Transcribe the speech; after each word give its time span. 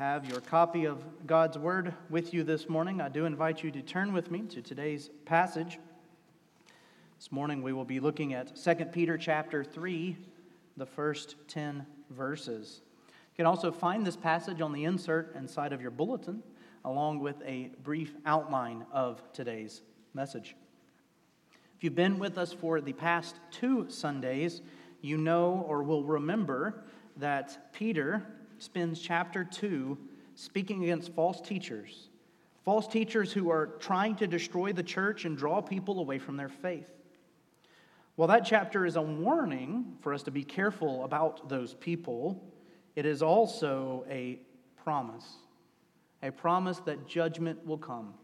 have 0.00 0.24
your 0.24 0.40
copy 0.40 0.86
of 0.86 1.04
God's 1.26 1.58
Word 1.58 1.92
with 2.08 2.32
you 2.32 2.42
this 2.42 2.70
morning, 2.70 3.02
I 3.02 3.10
do 3.10 3.26
invite 3.26 3.62
you 3.62 3.70
to 3.72 3.82
turn 3.82 4.14
with 4.14 4.30
me 4.30 4.40
to 4.48 4.62
today's 4.62 5.10
passage. 5.26 5.78
This 7.18 7.30
morning 7.30 7.60
we 7.60 7.74
will 7.74 7.84
be 7.84 8.00
looking 8.00 8.32
at 8.32 8.56
2 8.56 8.86
Peter 8.86 9.18
chapter 9.18 9.62
3, 9.62 10.16
the 10.78 10.86
first 10.86 11.34
10 11.48 11.84
verses. 12.08 12.80
You 13.10 13.36
can 13.36 13.44
also 13.44 13.70
find 13.70 14.06
this 14.06 14.16
passage 14.16 14.62
on 14.62 14.72
the 14.72 14.86
insert 14.86 15.36
inside 15.36 15.74
of 15.74 15.82
your 15.82 15.90
bulletin, 15.90 16.42
along 16.86 17.18
with 17.18 17.36
a 17.44 17.70
brief 17.82 18.14
outline 18.24 18.86
of 18.90 19.20
today's 19.34 19.82
message. 20.14 20.56
If 21.76 21.84
you've 21.84 21.94
been 21.94 22.18
with 22.18 22.38
us 22.38 22.54
for 22.54 22.80
the 22.80 22.94
past 22.94 23.36
two 23.50 23.84
Sundays, 23.90 24.62
you 25.02 25.18
know 25.18 25.62
or 25.68 25.82
will 25.82 26.04
remember 26.04 26.84
that 27.18 27.74
Peter 27.74 28.26
spends 28.62 29.00
chapter 29.00 29.44
2 29.44 29.98
speaking 30.34 30.82
against 30.84 31.12
false 31.14 31.40
teachers, 31.40 32.08
false 32.64 32.86
teachers 32.86 33.32
who 33.32 33.50
are 33.50 33.66
trying 33.78 34.16
to 34.16 34.26
destroy 34.26 34.72
the 34.72 34.82
church 34.82 35.24
and 35.24 35.36
draw 35.36 35.60
people 35.60 35.98
away 35.98 36.18
from 36.18 36.36
their 36.36 36.48
faith. 36.48 36.88
While 38.16 38.28
that 38.28 38.44
chapter 38.44 38.84
is 38.86 38.96
a 38.96 39.02
warning 39.02 39.96
for 40.00 40.12
us 40.12 40.22
to 40.24 40.30
be 40.30 40.44
careful 40.44 41.04
about 41.04 41.48
those 41.48 41.74
people, 41.74 42.42
it 42.96 43.06
is 43.06 43.22
also 43.22 44.04
a 44.08 44.38
promise 44.82 45.36
a 46.22 46.30
promise 46.30 46.78
that 46.80 47.06
judgment 47.06 47.64
will 47.66 47.78
come. 47.78 48.14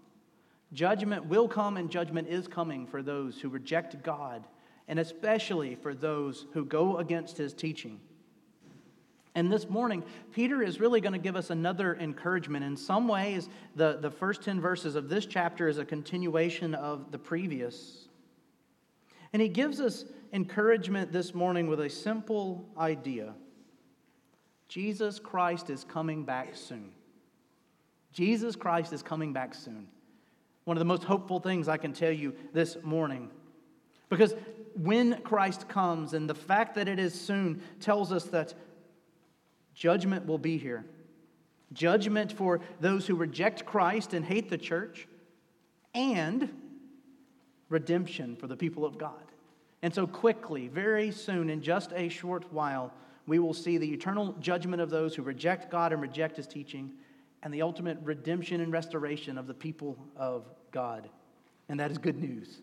Judgment 0.72 1.24
will 1.26 1.48
come, 1.48 1.76
and 1.76 1.90
judgment 1.90 2.28
is 2.28 2.46
coming 2.46 2.86
for 2.86 3.02
those 3.02 3.40
who 3.40 3.48
reject 3.48 4.02
God, 4.02 4.44
and 4.88 4.98
especially 4.98 5.74
for 5.74 5.94
those 5.94 6.46
who 6.52 6.64
go 6.64 6.98
against 6.98 7.36
his 7.36 7.54
teaching. 7.54 8.00
And 9.36 9.52
this 9.52 9.68
morning, 9.68 10.02
Peter 10.32 10.62
is 10.62 10.80
really 10.80 11.02
going 11.02 11.12
to 11.12 11.18
give 11.18 11.36
us 11.36 11.50
another 11.50 11.94
encouragement. 11.96 12.64
In 12.64 12.74
some 12.74 13.06
ways, 13.06 13.50
the, 13.74 13.98
the 14.00 14.10
first 14.10 14.40
10 14.42 14.62
verses 14.62 14.96
of 14.96 15.10
this 15.10 15.26
chapter 15.26 15.68
is 15.68 15.76
a 15.76 15.84
continuation 15.84 16.74
of 16.74 17.12
the 17.12 17.18
previous. 17.18 18.08
And 19.34 19.42
he 19.42 19.48
gives 19.48 19.78
us 19.78 20.06
encouragement 20.32 21.12
this 21.12 21.34
morning 21.34 21.66
with 21.66 21.80
a 21.80 21.90
simple 21.90 22.66
idea 22.78 23.34
Jesus 24.68 25.20
Christ 25.20 25.68
is 25.68 25.84
coming 25.84 26.24
back 26.24 26.56
soon. 26.56 26.90
Jesus 28.12 28.56
Christ 28.56 28.94
is 28.94 29.02
coming 29.02 29.34
back 29.34 29.54
soon. 29.54 29.86
One 30.64 30.78
of 30.78 30.80
the 30.80 30.86
most 30.86 31.04
hopeful 31.04 31.40
things 31.40 31.68
I 31.68 31.76
can 31.76 31.92
tell 31.92 32.10
you 32.10 32.34
this 32.54 32.78
morning. 32.82 33.30
Because 34.08 34.34
when 34.74 35.20
Christ 35.22 35.68
comes, 35.68 36.14
and 36.14 36.28
the 36.28 36.34
fact 36.34 36.74
that 36.76 36.88
it 36.88 36.98
is 36.98 37.18
soon 37.18 37.62
tells 37.80 38.12
us 38.12 38.24
that 38.24 38.54
Judgment 39.76 40.26
will 40.26 40.38
be 40.38 40.56
here. 40.56 40.84
Judgment 41.72 42.32
for 42.32 42.60
those 42.80 43.06
who 43.06 43.14
reject 43.14 43.66
Christ 43.66 44.14
and 44.14 44.24
hate 44.24 44.48
the 44.48 44.58
church, 44.58 45.06
and 45.94 46.50
redemption 47.68 48.36
for 48.36 48.46
the 48.46 48.56
people 48.56 48.84
of 48.84 48.98
God. 48.98 49.22
And 49.82 49.94
so, 49.94 50.06
quickly, 50.06 50.68
very 50.68 51.10
soon, 51.10 51.50
in 51.50 51.60
just 51.60 51.92
a 51.92 52.08
short 52.08 52.50
while, 52.52 52.92
we 53.26 53.38
will 53.38 53.52
see 53.52 53.76
the 53.76 53.92
eternal 53.92 54.34
judgment 54.40 54.80
of 54.80 54.88
those 54.88 55.14
who 55.14 55.22
reject 55.22 55.70
God 55.70 55.92
and 55.92 56.00
reject 56.00 56.36
His 56.36 56.46
teaching, 56.46 56.92
and 57.42 57.52
the 57.52 57.62
ultimate 57.62 57.98
redemption 58.02 58.60
and 58.60 58.72
restoration 58.72 59.36
of 59.36 59.46
the 59.46 59.54
people 59.54 59.98
of 60.16 60.46
God. 60.72 61.08
And 61.68 61.78
that 61.80 61.90
is 61.90 61.98
good 61.98 62.18
news. 62.18 62.60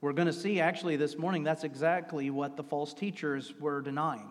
We're 0.00 0.12
going 0.12 0.26
to 0.26 0.32
see 0.32 0.60
actually 0.60 0.96
this 0.96 1.16
morning 1.16 1.42
that's 1.42 1.64
exactly 1.64 2.28
what 2.28 2.56
the 2.56 2.62
false 2.62 2.92
teachers 2.92 3.54
were 3.58 3.80
denying. 3.80 4.28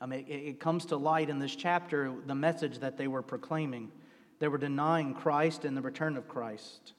I 0.00 0.06
mean, 0.06 0.24
it, 0.28 0.32
it 0.32 0.60
comes 0.60 0.86
to 0.86 0.96
light 0.96 1.28
in 1.28 1.38
this 1.38 1.54
chapter 1.54 2.12
the 2.26 2.34
message 2.34 2.78
that 2.78 2.96
they 2.96 3.08
were 3.08 3.22
proclaiming. 3.22 3.90
They 4.38 4.48
were 4.48 4.58
denying 4.58 5.14
Christ 5.14 5.64
and 5.64 5.76
the 5.76 5.82
return 5.82 6.16
of 6.16 6.28
Christ. 6.28 6.92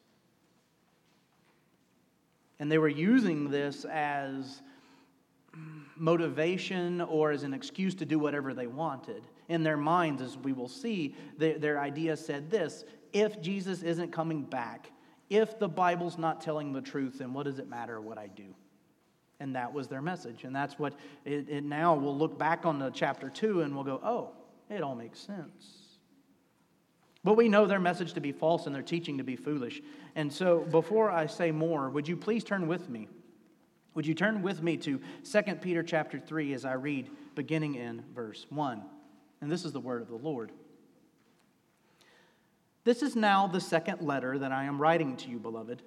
And 2.59 2.71
they 2.71 2.77
were 2.77 2.89
using 2.89 3.49
this 3.49 3.85
as 3.85 4.61
motivation 5.95 7.01
or 7.01 7.31
as 7.31 7.43
an 7.43 7.53
excuse 7.53 7.95
to 7.95 8.05
do 8.05 8.19
whatever 8.19 8.53
they 8.53 8.67
wanted. 8.67 9.23
In 9.47 9.63
their 9.63 9.77
minds, 9.77 10.21
as 10.21 10.37
we 10.37 10.53
will 10.53 10.67
see, 10.67 11.15
their, 11.37 11.57
their 11.57 11.79
idea 11.79 12.15
said 12.17 12.51
this 12.51 12.83
if 13.13 13.41
Jesus 13.41 13.81
isn't 13.81 14.11
coming 14.11 14.43
back, 14.43 14.91
if 15.29 15.57
the 15.57 15.67
Bible's 15.67 16.17
not 16.17 16.41
telling 16.41 16.73
the 16.73 16.81
truth, 16.81 17.19
then 17.19 17.33
what 17.33 17.45
does 17.45 17.59
it 17.59 17.67
matter 17.67 17.99
what 18.01 18.17
I 18.17 18.27
do? 18.27 18.53
And 19.39 19.55
that 19.55 19.73
was 19.73 19.87
their 19.87 20.01
message. 20.01 20.43
And 20.43 20.55
that's 20.55 20.77
what 20.77 20.93
it, 21.25 21.49
it 21.49 21.63
now 21.63 21.95
we'll 21.95 22.17
look 22.17 22.37
back 22.37 22.65
on 22.65 22.79
the 22.79 22.89
chapter 22.89 23.29
2 23.29 23.61
and 23.61 23.73
we'll 23.73 23.85
go, 23.85 23.99
oh, 24.03 24.31
it 24.69 24.81
all 24.81 24.95
makes 24.95 25.19
sense. 25.19 25.89
But 27.23 27.35
we 27.35 27.49
know 27.49 27.65
their 27.65 27.79
message 27.79 28.13
to 28.13 28.21
be 28.21 28.31
false 28.31 28.65
and 28.65 28.73
their 28.73 28.81
teaching 28.81 29.17
to 29.17 29.23
be 29.23 29.35
foolish. 29.35 29.81
And 30.15 30.31
so 30.31 30.59
before 30.59 31.09
I 31.09 31.25
say 31.25 31.51
more, 31.51 31.89
would 31.89 32.07
you 32.07 32.15
please 32.15 32.43
turn 32.43 32.67
with 32.67 32.89
me? 32.89 33.07
Would 33.95 34.05
you 34.05 34.13
turn 34.13 34.41
with 34.41 34.61
me 34.61 34.77
to 34.77 35.01
2 35.29 35.41
Peter 35.55 35.83
chapter 35.83 36.19
3 36.19 36.53
as 36.53 36.63
I 36.63 36.73
read 36.73 37.09
beginning 37.35 37.75
in 37.75 38.03
verse 38.13 38.45
1? 38.49 38.81
And 39.41 39.51
this 39.51 39.65
is 39.65 39.73
the 39.73 39.79
word 39.79 40.01
of 40.01 40.07
the 40.07 40.15
Lord. 40.15 40.51
This 42.83 43.01
is 43.01 43.15
now 43.15 43.47
the 43.47 43.59
second 43.59 44.01
letter 44.01 44.37
that 44.37 44.51
I 44.51 44.63
am 44.65 44.81
writing 44.81 45.17
to 45.17 45.29
you, 45.29 45.39
beloved. 45.39 45.81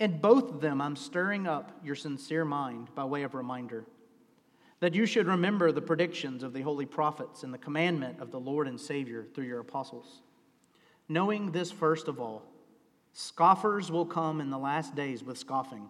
In 0.00 0.16
both 0.16 0.50
of 0.50 0.60
them, 0.62 0.80
I'm 0.80 0.96
stirring 0.96 1.46
up 1.46 1.78
your 1.84 1.94
sincere 1.94 2.46
mind 2.46 2.88
by 2.94 3.04
way 3.04 3.22
of 3.22 3.34
reminder 3.34 3.84
that 4.80 4.94
you 4.94 5.04
should 5.04 5.26
remember 5.26 5.70
the 5.70 5.82
predictions 5.82 6.42
of 6.42 6.54
the 6.54 6.62
holy 6.62 6.86
prophets 6.86 7.42
and 7.42 7.52
the 7.52 7.58
commandment 7.58 8.18
of 8.18 8.30
the 8.30 8.40
Lord 8.40 8.66
and 8.66 8.80
Savior 8.80 9.26
through 9.34 9.44
your 9.44 9.60
apostles. 9.60 10.22
Knowing 11.06 11.52
this 11.52 11.70
first 11.70 12.08
of 12.08 12.18
all, 12.18 12.42
scoffers 13.12 13.90
will 13.90 14.06
come 14.06 14.40
in 14.40 14.48
the 14.48 14.58
last 14.58 14.94
days 14.94 15.22
with 15.22 15.36
scoffing, 15.36 15.86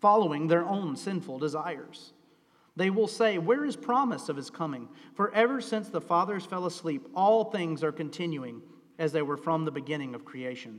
following 0.00 0.46
their 0.46 0.64
own 0.64 0.94
sinful 0.94 1.40
desires. 1.40 2.12
They 2.76 2.90
will 2.90 3.08
say, 3.08 3.38
Where 3.38 3.64
is 3.64 3.74
promise 3.74 4.28
of 4.28 4.36
his 4.36 4.50
coming? 4.50 4.88
For 5.14 5.34
ever 5.34 5.60
since 5.60 5.88
the 5.88 6.00
fathers 6.00 6.44
fell 6.44 6.66
asleep, 6.66 7.08
all 7.16 7.50
things 7.50 7.82
are 7.82 7.92
continuing 7.92 8.62
as 8.96 9.10
they 9.10 9.22
were 9.22 9.36
from 9.36 9.64
the 9.64 9.72
beginning 9.72 10.14
of 10.14 10.24
creation. 10.24 10.78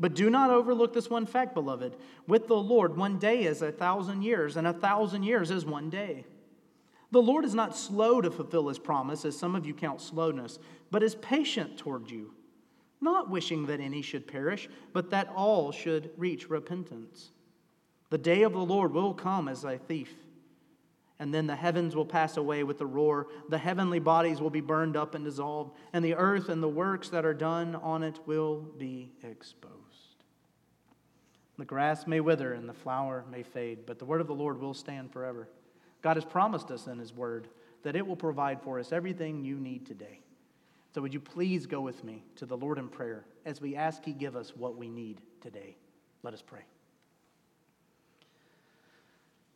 But 0.00 0.14
do 0.14 0.30
not 0.30 0.50
overlook 0.50 0.92
this 0.92 1.10
one 1.10 1.26
fact, 1.26 1.54
beloved. 1.54 1.96
With 2.26 2.46
the 2.46 2.56
Lord, 2.56 2.96
one 2.96 3.18
day 3.18 3.44
is 3.44 3.62
a 3.62 3.72
thousand 3.72 4.22
years, 4.22 4.56
and 4.56 4.66
a 4.66 4.72
thousand 4.72 5.24
years 5.24 5.50
is 5.50 5.64
one 5.64 5.90
day. 5.90 6.24
The 7.10 7.22
Lord 7.22 7.44
is 7.44 7.54
not 7.54 7.76
slow 7.76 8.20
to 8.20 8.30
fulfill 8.30 8.68
his 8.68 8.78
promise, 8.78 9.24
as 9.24 9.36
some 9.36 9.54
of 9.54 9.66
you 9.66 9.74
count 9.74 10.00
slowness, 10.00 10.58
but 10.90 11.02
is 11.02 11.14
patient 11.16 11.78
toward 11.78 12.10
you, 12.10 12.34
not 13.00 13.30
wishing 13.30 13.66
that 13.66 13.80
any 13.80 14.02
should 14.02 14.26
perish, 14.26 14.68
but 14.92 15.10
that 15.10 15.32
all 15.34 15.72
should 15.72 16.10
reach 16.16 16.50
repentance. 16.50 17.30
The 18.10 18.18
day 18.18 18.42
of 18.42 18.52
the 18.52 18.58
Lord 18.58 18.92
will 18.92 19.14
come 19.14 19.48
as 19.48 19.64
a 19.64 19.78
thief 19.78 20.14
and 21.18 21.34
then 21.34 21.46
the 21.46 21.56
heavens 21.56 21.96
will 21.96 22.06
pass 22.06 22.36
away 22.36 22.62
with 22.62 22.80
a 22.80 22.86
roar. 22.86 23.26
The 23.48 23.58
heavenly 23.58 23.98
bodies 23.98 24.40
will 24.40 24.50
be 24.50 24.60
burned 24.60 24.96
up 24.96 25.14
and 25.14 25.24
dissolved, 25.24 25.72
and 25.92 26.04
the 26.04 26.14
earth 26.14 26.48
and 26.48 26.62
the 26.62 26.68
works 26.68 27.08
that 27.08 27.24
are 27.24 27.34
done 27.34 27.74
on 27.76 28.02
it 28.02 28.20
will 28.26 28.60
be 28.78 29.12
exposed. 29.22 29.74
The 31.58 31.64
grass 31.64 32.06
may 32.06 32.20
wither 32.20 32.52
and 32.52 32.68
the 32.68 32.72
flower 32.72 33.24
may 33.30 33.42
fade, 33.42 33.80
but 33.84 33.98
the 33.98 34.04
word 34.04 34.20
of 34.20 34.28
the 34.28 34.34
Lord 34.34 34.60
will 34.60 34.74
stand 34.74 35.12
forever. 35.12 35.48
God 36.02 36.16
has 36.16 36.24
promised 36.24 36.70
us 36.70 36.86
in 36.86 36.98
his 36.98 37.12
word 37.12 37.48
that 37.82 37.96
it 37.96 38.06
will 38.06 38.16
provide 38.16 38.62
for 38.62 38.78
us 38.78 38.92
everything 38.92 39.44
you 39.44 39.58
need 39.58 39.84
today. 39.84 40.20
So, 40.94 41.02
would 41.02 41.12
you 41.12 41.20
please 41.20 41.66
go 41.66 41.80
with 41.80 42.02
me 42.02 42.24
to 42.36 42.46
the 42.46 42.56
Lord 42.56 42.78
in 42.78 42.88
prayer 42.88 43.24
as 43.44 43.60
we 43.60 43.76
ask 43.76 44.04
He 44.04 44.12
give 44.12 44.36
us 44.36 44.56
what 44.56 44.76
we 44.76 44.88
need 44.88 45.20
today? 45.40 45.76
Let 46.22 46.32
us 46.32 46.42
pray. 46.42 46.64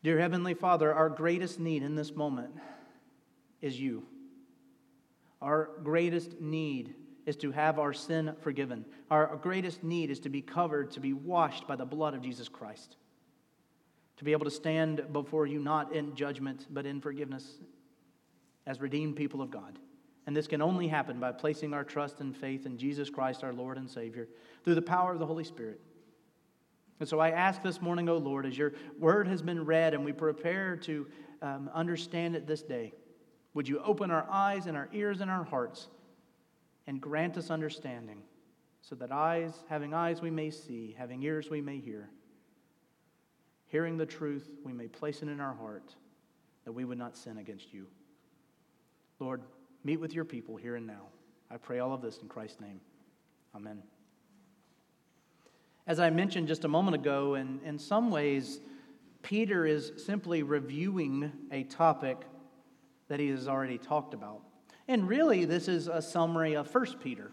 Dear 0.02 0.18
Heavenly 0.18 0.54
Father, 0.54 0.92
our 0.92 1.08
greatest 1.08 1.58
need 1.58 1.82
in 1.82 1.94
this 1.94 2.14
moment 2.14 2.54
is 3.60 3.80
you. 3.80 4.04
Our 5.40 5.70
greatest 5.82 6.40
need 6.40 6.94
is 7.26 7.36
to 7.36 7.52
have 7.52 7.78
our 7.78 7.92
sin 7.92 8.34
forgiven. 8.40 8.84
Our 9.10 9.36
greatest 9.36 9.82
need 9.82 10.10
is 10.10 10.20
to 10.20 10.28
be 10.28 10.42
covered, 10.42 10.90
to 10.92 11.00
be 11.00 11.12
washed 11.12 11.66
by 11.66 11.76
the 11.76 11.84
blood 11.84 12.14
of 12.14 12.22
Jesus 12.22 12.48
Christ. 12.48 12.96
To 14.18 14.24
be 14.24 14.32
able 14.32 14.44
to 14.44 14.50
stand 14.50 15.12
before 15.12 15.46
you 15.46 15.58
not 15.58 15.94
in 15.94 16.14
judgment, 16.14 16.66
but 16.70 16.86
in 16.86 17.00
forgiveness 17.00 17.58
as 18.66 18.80
redeemed 18.80 19.16
people 19.16 19.42
of 19.42 19.50
God. 19.50 19.78
And 20.26 20.36
this 20.36 20.46
can 20.46 20.62
only 20.62 20.86
happen 20.86 21.18
by 21.18 21.32
placing 21.32 21.74
our 21.74 21.84
trust 21.84 22.20
and 22.20 22.36
faith 22.36 22.66
in 22.66 22.78
Jesus 22.78 23.10
Christ, 23.10 23.42
our 23.42 23.52
Lord 23.52 23.76
and 23.76 23.90
Savior, 23.90 24.28
through 24.64 24.76
the 24.76 24.82
power 24.82 25.12
of 25.12 25.18
the 25.18 25.26
Holy 25.26 25.44
Spirit. 25.44 25.80
And 27.00 27.08
so 27.08 27.18
I 27.18 27.30
ask 27.30 27.62
this 27.62 27.82
morning, 27.82 28.08
O 28.08 28.16
Lord, 28.16 28.46
as 28.46 28.56
your 28.56 28.74
word 28.98 29.26
has 29.26 29.42
been 29.42 29.64
read 29.64 29.94
and 29.94 30.04
we 30.04 30.12
prepare 30.12 30.76
to 30.76 31.08
um, 31.40 31.68
understand 31.74 32.36
it 32.36 32.46
this 32.46 32.62
day, 32.62 32.92
would 33.54 33.68
you 33.68 33.80
open 33.80 34.12
our 34.12 34.26
eyes 34.30 34.66
and 34.66 34.76
our 34.76 34.88
ears 34.92 35.20
and 35.20 35.30
our 35.30 35.42
hearts 35.42 35.88
and 36.86 37.00
grant 37.00 37.36
us 37.36 37.50
understanding 37.50 38.22
so 38.80 38.94
that 38.96 39.12
eyes, 39.12 39.64
having 39.68 39.94
eyes 39.94 40.20
we 40.20 40.30
may 40.30 40.50
see, 40.50 40.94
having 40.98 41.22
ears 41.22 41.50
we 41.50 41.60
may 41.60 41.78
hear, 41.78 42.10
hearing 43.66 43.96
the 43.96 44.06
truth 44.06 44.48
we 44.64 44.72
may 44.72 44.88
place 44.88 45.22
it 45.22 45.28
in 45.28 45.40
our 45.40 45.54
heart 45.54 45.94
that 46.64 46.72
we 46.72 46.84
would 46.84 46.98
not 46.98 47.16
sin 47.16 47.38
against 47.38 47.72
you. 47.72 47.86
Lord, 49.18 49.42
meet 49.84 50.00
with 50.00 50.14
your 50.14 50.24
people 50.24 50.56
here 50.56 50.76
and 50.76 50.86
now. 50.86 51.06
I 51.50 51.56
pray 51.56 51.78
all 51.78 51.92
of 51.92 52.02
this 52.02 52.18
in 52.18 52.28
Christ's 52.28 52.60
name. 52.60 52.80
Amen. 53.54 53.82
As 55.86 55.98
I 55.98 56.10
mentioned 56.10 56.48
just 56.48 56.64
a 56.64 56.68
moment 56.68 56.94
ago, 56.94 57.34
in, 57.34 57.60
in 57.64 57.78
some 57.78 58.10
ways, 58.10 58.60
Peter 59.22 59.66
is 59.66 59.92
simply 59.96 60.42
reviewing 60.42 61.32
a 61.50 61.64
topic 61.64 62.22
that 63.08 63.20
he 63.20 63.28
has 63.28 63.48
already 63.48 63.78
talked 63.78 64.14
about. 64.14 64.42
And 64.88 65.08
really, 65.08 65.44
this 65.44 65.68
is 65.68 65.88
a 65.88 66.02
summary 66.02 66.54
of 66.54 66.72
1 66.72 66.98
Peter. 67.02 67.30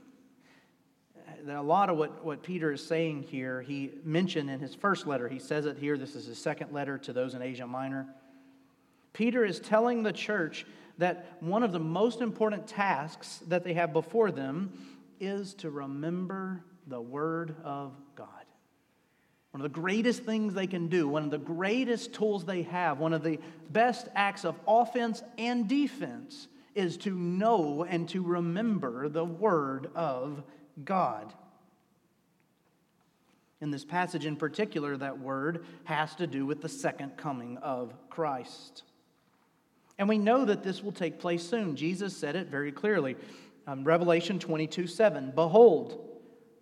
A 1.47 1.61
lot 1.61 1.89
of 1.89 1.97
what, 1.97 2.23
what 2.23 2.43
Peter 2.43 2.71
is 2.73 2.85
saying 2.85 3.23
here, 3.23 3.61
he 3.61 3.91
mentioned 4.03 4.49
in 4.49 4.59
his 4.59 4.75
first 4.75 5.07
letter. 5.07 5.27
He 5.27 5.39
says 5.39 5.65
it 5.65 5.77
here. 5.77 5.97
This 5.97 6.15
is 6.15 6.25
his 6.25 6.37
second 6.37 6.73
letter 6.73 6.97
to 6.99 7.13
those 7.13 7.33
in 7.33 7.41
Asia 7.41 7.65
Minor. 7.65 8.07
Peter 9.13 9.43
is 9.43 9.59
telling 9.59 10.03
the 10.03 10.11
church 10.11 10.65
that 10.97 11.37
one 11.39 11.63
of 11.63 11.71
the 11.71 11.79
most 11.79 12.21
important 12.21 12.67
tasks 12.67 13.41
that 13.47 13.63
they 13.63 13.73
have 13.73 13.93
before 13.93 14.31
them 14.31 14.71
is 15.19 15.53
to 15.55 15.69
remember 15.69 16.63
the 16.87 17.01
Word 17.01 17.55
of 17.63 17.93
God. 18.15 18.27
One 19.51 19.61
of 19.61 19.63
the 19.63 19.79
greatest 19.79 20.23
things 20.23 20.53
they 20.53 20.67
can 20.67 20.87
do, 20.89 21.07
one 21.07 21.23
of 21.23 21.31
the 21.31 21.37
greatest 21.37 22.13
tools 22.13 22.45
they 22.45 22.63
have, 22.63 22.99
one 22.99 23.13
of 23.13 23.23
the 23.23 23.39
best 23.71 24.07
acts 24.13 24.45
of 24.45 24.59
offense 24.67 25.23
and 25.37 25.67
defense 25.67 26.47
is 26.79 26.97
to 26.97 27.11
know 27.11 27.85
and 27.87 28.09
to 28.09 28.23
remember 28.23 29.07
the 29.07 29.25
Word 29.25 29.89
of 29.93 30.43
God. 30.83 31.33
In 33.61 33.71
this 33.71 33.83
passage 33.83 34.25
in 34.25 34.37
particular, 34.37 34.95
that 34.97 35.19
word 35.19 35.65
has 35.83 36.15
to 36.15 36.27
do 36.27 36.45
with 36.45 36.61
the 36.61 36.69
second 36.69 37.17
coming 37.17 37.57
of 37.57 37.93
Christ. 38.09 38.83
And 39.97 40.07
we 40.07 40.17
know 40.17 40.45
that 40.45 40.63
this 40.63 40.81
will 40.81 40.93
take 40.93 41.19
place 41.19 41.43
soon. 41.43 41.75
Jesus 41.75 42.15
said 42.15 42.37
it 42.37 42.47
very 42.47 42.71
clearly. 42.71 43.17
Um, 43.67 43.83
Revelation 43.83 44.39
22 44.39 44.87
7 44.87 45.33
Behold, 45.35 45.99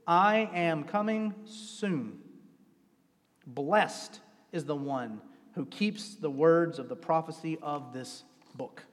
I 0.07 0.49
am 0.53 0.85
coming 0.85 1.35
soon. 1.45 2.19
Blessed 3.45 4.19
is 4.51 4.65
the 4.65 4.75
one 4.75 5.21
who 5.53 5.65
keeps 5.67 6.15
the 6.15 6.31
words 6.31 6.79
of 6.79 6.89
the 6.89 6.95
prophecy 6.95 7.59
of 7.61 7.93
this 7.93 8.23
book. 8.55 8.83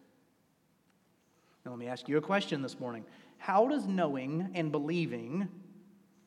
Let 1.75 1.81
me 1.81 1.89
ask 1.89 2.09
you 2.09 2.19
a 2.19 2.21
question 2.21 2.63
this 2.63 2.79
morning. 2.79 3.05
How 3.37 3.67
does 3.67 3.85
knowing 3.85 4.49
and 4.55 4.71
believing 4.71 5.49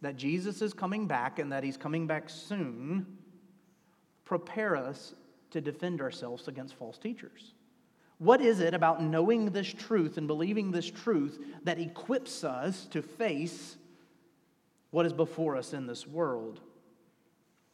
that 0.01 0.17
Jesus 0.17 0.61
is 0.61 0.73
coming 0.73 1.07
back 1.07 1.39
and 1.39 1.53
that 1.53 1.63
he's 1.63 1.77
coming 1.77 2.05
back 2.05 2.29
soon 2.29 3.05
prepare 4.25 4.75
us 4.75 5.15
to 5.51 5.61
defend 5.61 6.01
ourselves 6.01 6.49
against 6.49 6.75
false 6.75 6.97
teachers? 6.97 7.53
What 8.17 8.41
is 8.41 8.59
it 8.59 8.73
about 8.73 9.01
knowing 9.01 9.51
this 9.51 9.73
truth 9.73 10.17
and 10.17 10.27
believing 10.27 10.71
this 10.71 10.91
truth 10.91 11.41
that 11.63 11.79
equips 11.79 12.43
us 12.43 12.85
to 12.87 13.01
face 13.01 13.77
what 14.91 15.05
is 15.05 15.13
before 15.13 15.55
us 15.55 15.71
in 15.71 15.87
this 15.87 16.05
world? 16.05 16.59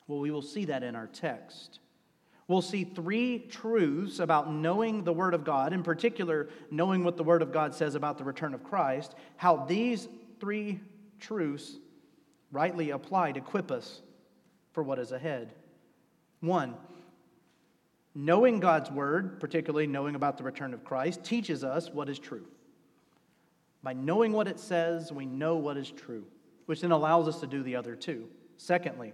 Well, 0.05 0.19
we 0.19 0.29
will 0.29 0.43
see 0.43 0.65
that 0.65 0.83
in 0.83 0.95
our 0.95 1.07
text. 1.07 1.79
We'll 2.53 2.61
see 2.61 2.83
three 2.83 3.39
truths 3.39 4.19
about 4.19 4.53
knowing 4.53 5.03
the 5.03 5.11
Word 5.11 5.33
of 5.33 5.43
God, 5.43 5.73
in 5.73 5.81
particular, 5.81 6.49
knowing 6.69 7.03
what 7.03 7.17
the 7.17 7.23
Word 7.23 7.41
of 7.41 7.51
God 7.51 7.73
says 7.73 7.95
about 7.95 8.19
the 8.19 8.23
return 8.23 8.53
of 8.53 8.63
Christ, 8.63 9.15
how 9.37 9.65
these 9.65 10.07
three 10.39 10.79
truths, 11.19 11.77
rightly 12.51 12.91
applied, 12.91 13.37
equip 13.37 13.71
us 13.71 14.03
for 14.71 14.83
what 14.83 14.99
is 14.99 15.11
ahead. 15.11 15.51
One, 16.41 16.75
knowing 18.13 18.59
God's 18.59 18.91
Word, 18.91 19.39
particularly 19.39 19.87
knowing 19.87 20.13
about 20.13 20.37
the 20.37 20.43
return 20.43 20.75
of 20.75 20.83
Christ, 20.83 21.23
teaches 21.23 21.63
us 21.63 21.89
what 21.89 22.07
is 22.07 22.19
true. 22.19 22.45
By 23.81 23.93
knowing 23.93 24.31
what 24.31 24.47
it 24.47 24.59
says, 24.59 25.11
we 25.11 25.25
know 25.25 25.55
what 25.55 25.75
is 25.75 25.89
true, 25.89 26.27
which 26.67 26.81
then 26.81 26.91
allows 26.91 27.27
us 27.27 27.39
to 27.39 27.47
do 27.47 27.63
the 27.63 27.77
other 27.77 27.95
two. 27.95 28.27
Secondly, 28.57 29.11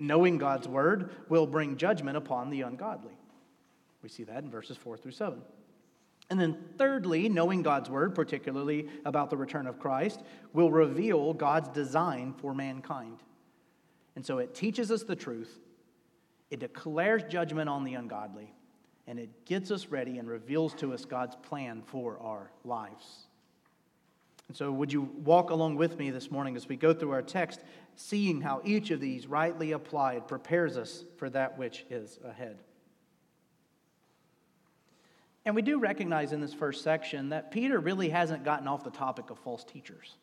Knowing 0.00 0.38
God's 0.38 0.66
word 0.66 1.10
will 1.28 1.46
bring 1.46 1.76
judgment 1.76 2.16
upon 2.16 2.48
the 2.48 2.62
ungodly. 2.62 3.12
We 4.02 4.08
see 4.08 4.24
that 4.24 4.42
in 4.42 4.50
verses 4.50 4.78
4 4.78 4.96
through 4.96 5.12
7. 5.12 5.42
And 6.30 6.40
then, 6.40 6.56
thirdly, 6.78 7.28
knowing 7.28 7.62
God's 7.62 7.90
word, 7.90 8.14
particularly 8.14 8.88
about 9.04 9.28
the 9.28 9.36
return 9.36 9.66
of 9.66 9.78
Christ, 9.78 10.22
will 10.54 10.70
reveal 10.70 11.34
God's 11.34 11.68
design 11.68 12.32
for 12.32 12.54
mankind. 12.54 13.18
And 14.16 14.24
so 14.24 14.38
it 14.38 14.54
teaches 14.54 14.90
us 14.90 15.02
the 15.02 15.16
truth, 15.16 15.60
it 16.50 16.60
declares 16.60 17.22
judgment 17.28 17.68
on 17.68 17.84
the 17.84 17.94
ungodly, 17.94 18.54
and 19.06 19.18
it 19.18 19.44
gets 19.44 19.70
us 19.70 19.88
ready 19.88 20.18
and 20.18 20.26
reveals 20.26 20.72
to 20.74 20.94
us 20.94 21.04
God's 21.04 21.36
plan 21.36 21.82
for 21.84 22.18
our 22.20 22.50
lives. 22.64 23.26
And 24.50 24.56
so, 24.56 24.72
would 24.72 24.92
you 24.92 25.02
walk 25.22 25.50
along 25.50 25.76
with 25.76 25.96
me 25.96 26.10
this 26.10 26.28
morning 26.28 26.56
as 26.56 26.68
we 26.68 26.74
go 26.74 26.92
through 26.92 27.12
our 27.12 27.22
text, 27.22 27.60
seeing 27.94 28.40
how 28.40 28.60
each 28.64 28.90
of 28.90 28.98
these, 28.98 29.28
rightly 29.28 29.70
applied, 29.70 30.26
prepares 30.26 30.76
us 30.76 31.04
for 31.18 31.30
that 31.30 31.56
which 31.56 31.86
is 31.88 32.18
ahead? 32.24 32.58
And 35.44 35.54
we 35.54 35.62
do 35.62 35.78
recognize 35.78 36.32
in 36.32 36.40
this 36.40 36.52
first 36.52 36.82
section 36.82 37.28
that 37.28 37.52
Peter 37.52 37.78
really 37.78 38.08
hasn't 38.08 38.42
gotten 38.44 38.66
off 38.66 38.82
the 38.82 38.90
topic 38.90 39.30
of 39.30 39.38
false 39.38 39.62
teachers. 39.62 40.16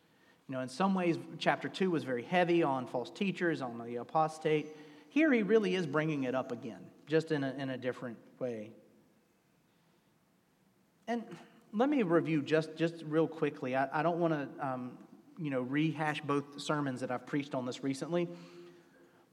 You 0.50 0.56
know, 0.56 0.60
in 0.60 0.68
some 0.68 0.94
ways, 0.94 1.18
chapter 1.40 1.70
2 1.70 1.90
was 1.90 2.04
very 2.04 2.24
heavy 2.24 2.64
on 2.64 2.86
false 2.86 3.10
teachers, 3.10 3.62
on 3.62 3.78
the 3.78 3.96
apostate. 3.96 4.76
Here 5.08 5.32
he 5.32 5.42
really 5.42 5.74
is 5.76 5.88
bringing 5.88 6.26
it 6.26 6.36
up 6.36 6.52
again, 6.52 6.82
just 7.08 7.32
in 7.32 7.46
a, 7.46 7.54
in 7.58 7.70
a 7.70 7.78
different 7.78 8.18
way. 8.40 8.72
And 11.08 11.24
let 11.74 11.90
me 11.90 12.04
review 12.04 12.42
just, 12.42 12.76
just 12.76 13.04
real 13.08 13.28
quickly. 13.28 13.76
I, 13.76 13.88
I 14.00 14.04
don't 14.04 14.20
want 14.20 14.34
to, 14.34 14.66
um, 14.66 14.92
you 15.38 15.50
know, 15.50 15.62
rehash 15.62 16.22
both 16.22 16.60
sermons 16.60 17.02
that 17.02 17.12
I've 17.12 17.26
preached 17.26 17.54
on 17.54 17.66
this 17.66 17.84
recently. 17.84 18.28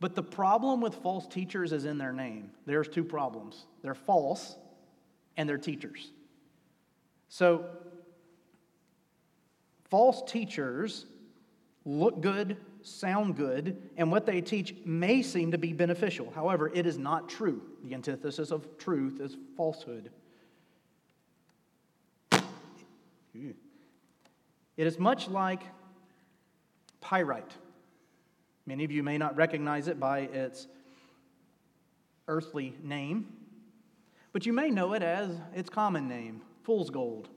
But 0.01 0.15
the 0.15 0.23
problem 0.23 0.81
with 0.81 0.97
false 0.97 1.26
teachers 1.26 1.73
is 1.73 1.85
in 1.85 1.99
their 1.99 2.12
name. 2.12 2.50
There's 2.67 2.88
two 2.88 3.05
problems 3.05 3.67
they're 3.83 3.95
false 3.95 4.57
and 5.37 5.49
they're 5.49 5.59
teachers. 5.59 6.11
So, 7.29 7.64
false 9.91 10.23
teachers 10.31 11.07
look 11.85 12.21
good, 12.21 12.57
sound 12.83 13.37
good, 13.37 13.91
and 13.97 14.11
what 14.11 14.26
they 14.26 14.41
teach 14.41 14.75
may 14.85 15.23
seem 15.23 15.53
to 15.53 15.59
be 15.59 15.73
beneficial. 15.73 16.31
However, 16.35 16.71
it 16.75 16.87
is 16.87 16.99
not 16.99 17.29
true. 17.29 17.62
The 17.83 17.95
antithesis 17.95 18.50
of 18.50 18.79
truth 18.79 19.21
is 19.21 19.37
falsehood. 19.57 20.11
Hmm. 23.37 23.50
It 24.76 24.87
is 24.87 24.99
much 24.99 25.29
like 25.29 25.62
pyrite. 27.00 27.53
Many 28.67 28.85
of 28.85 28.91
you 28.91 29.03
may 29.03 29.19
not 29.19 29.37
recognize 29.37 29.88
it 29.88 30.00
by 30.00 30.21
its 30.21 30.67
earthly 32.29 32.75
name, 32.83 33.33
but 34.33 34.47
you 34.47 34.53
may 34.53 34.71
know 34.71 34.95
it 34.95 35.03
as 35.03 35.37
its 35.55 35.69
common 35.69 36.09
name, 36.09 36.43
fool's 36.62 36.91
gold. 36.91 37.29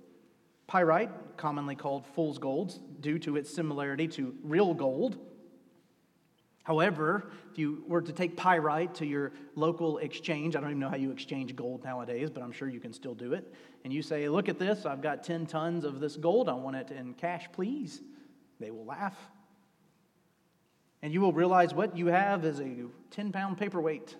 Pyrite, 0.67 1.37
commonly 1.37 1.75
called 1.75 2.05
fool's 2.05 2.37
gold, 2.37 2.79
due 3.01 3.19
to 3.19 3.35
its 3.35 3.53
similarity 3.53 4.07
to 4.09 4.35
real 4.43 4.73
gold, 4.73 5.17
However, 6.67 7.29
if 7.49 7.57
you 7.57 7.81
were 7.87 8.01
to 8.01 8.11
take 8.11 8.35
pyrite 8.35 8.93
to 8.95 9.05
your 9.05 9.31
local 9.55 9.99
exchange, 9.99 10.53
I 10.53 10.59
don't 10.59 10.71
even 10.71 10.81
know 10.81 10.89
how 10.89 10.97
you 10.97 11.11
exchange 11.11 11.55
gold 11.55 11.85
nowadays, 11.85 12.29
but 12.29 12.43
I'm 12.43 12.51
sure 12.51 12.67
you 12.67 12.81
can 12.81 12.91
still 12.91 13.15
do 13.15 13.31
it, 13.31 13.53
and 13.85 13.93
you 13.93 14.01
say, 14.01 14.27
Look 14.27 14.49
at 14.49 14.59
this, 14.59 14.85
I've 14.85 15.01
got 15.01 15.23
10 15.23 15.45
tons 15.45 15.85
of 15.85 16.01
this 16.01 16.17
gold, 16.17 16.49
I 16.49 16.53
want 16.55 16.75
it 16.75 16.91
in 16.91 17.13
cash, 17.13 17.47
please, 17.53 18.01
they 18.59 18.69
will 18.69 18.83
laugh. 18.83 19.15
And 21.01 21.13
you 21.13 21.21
will 21.21 21.31
realize 21.31 21.73
what 21.73 21.95
you 21.95 22.07
have 22.07 22.43
is 22.43 22.59
a 22.59 22.87
10 23.11 23.31
pound 23.31 23.57
paperweight 23.57 24.17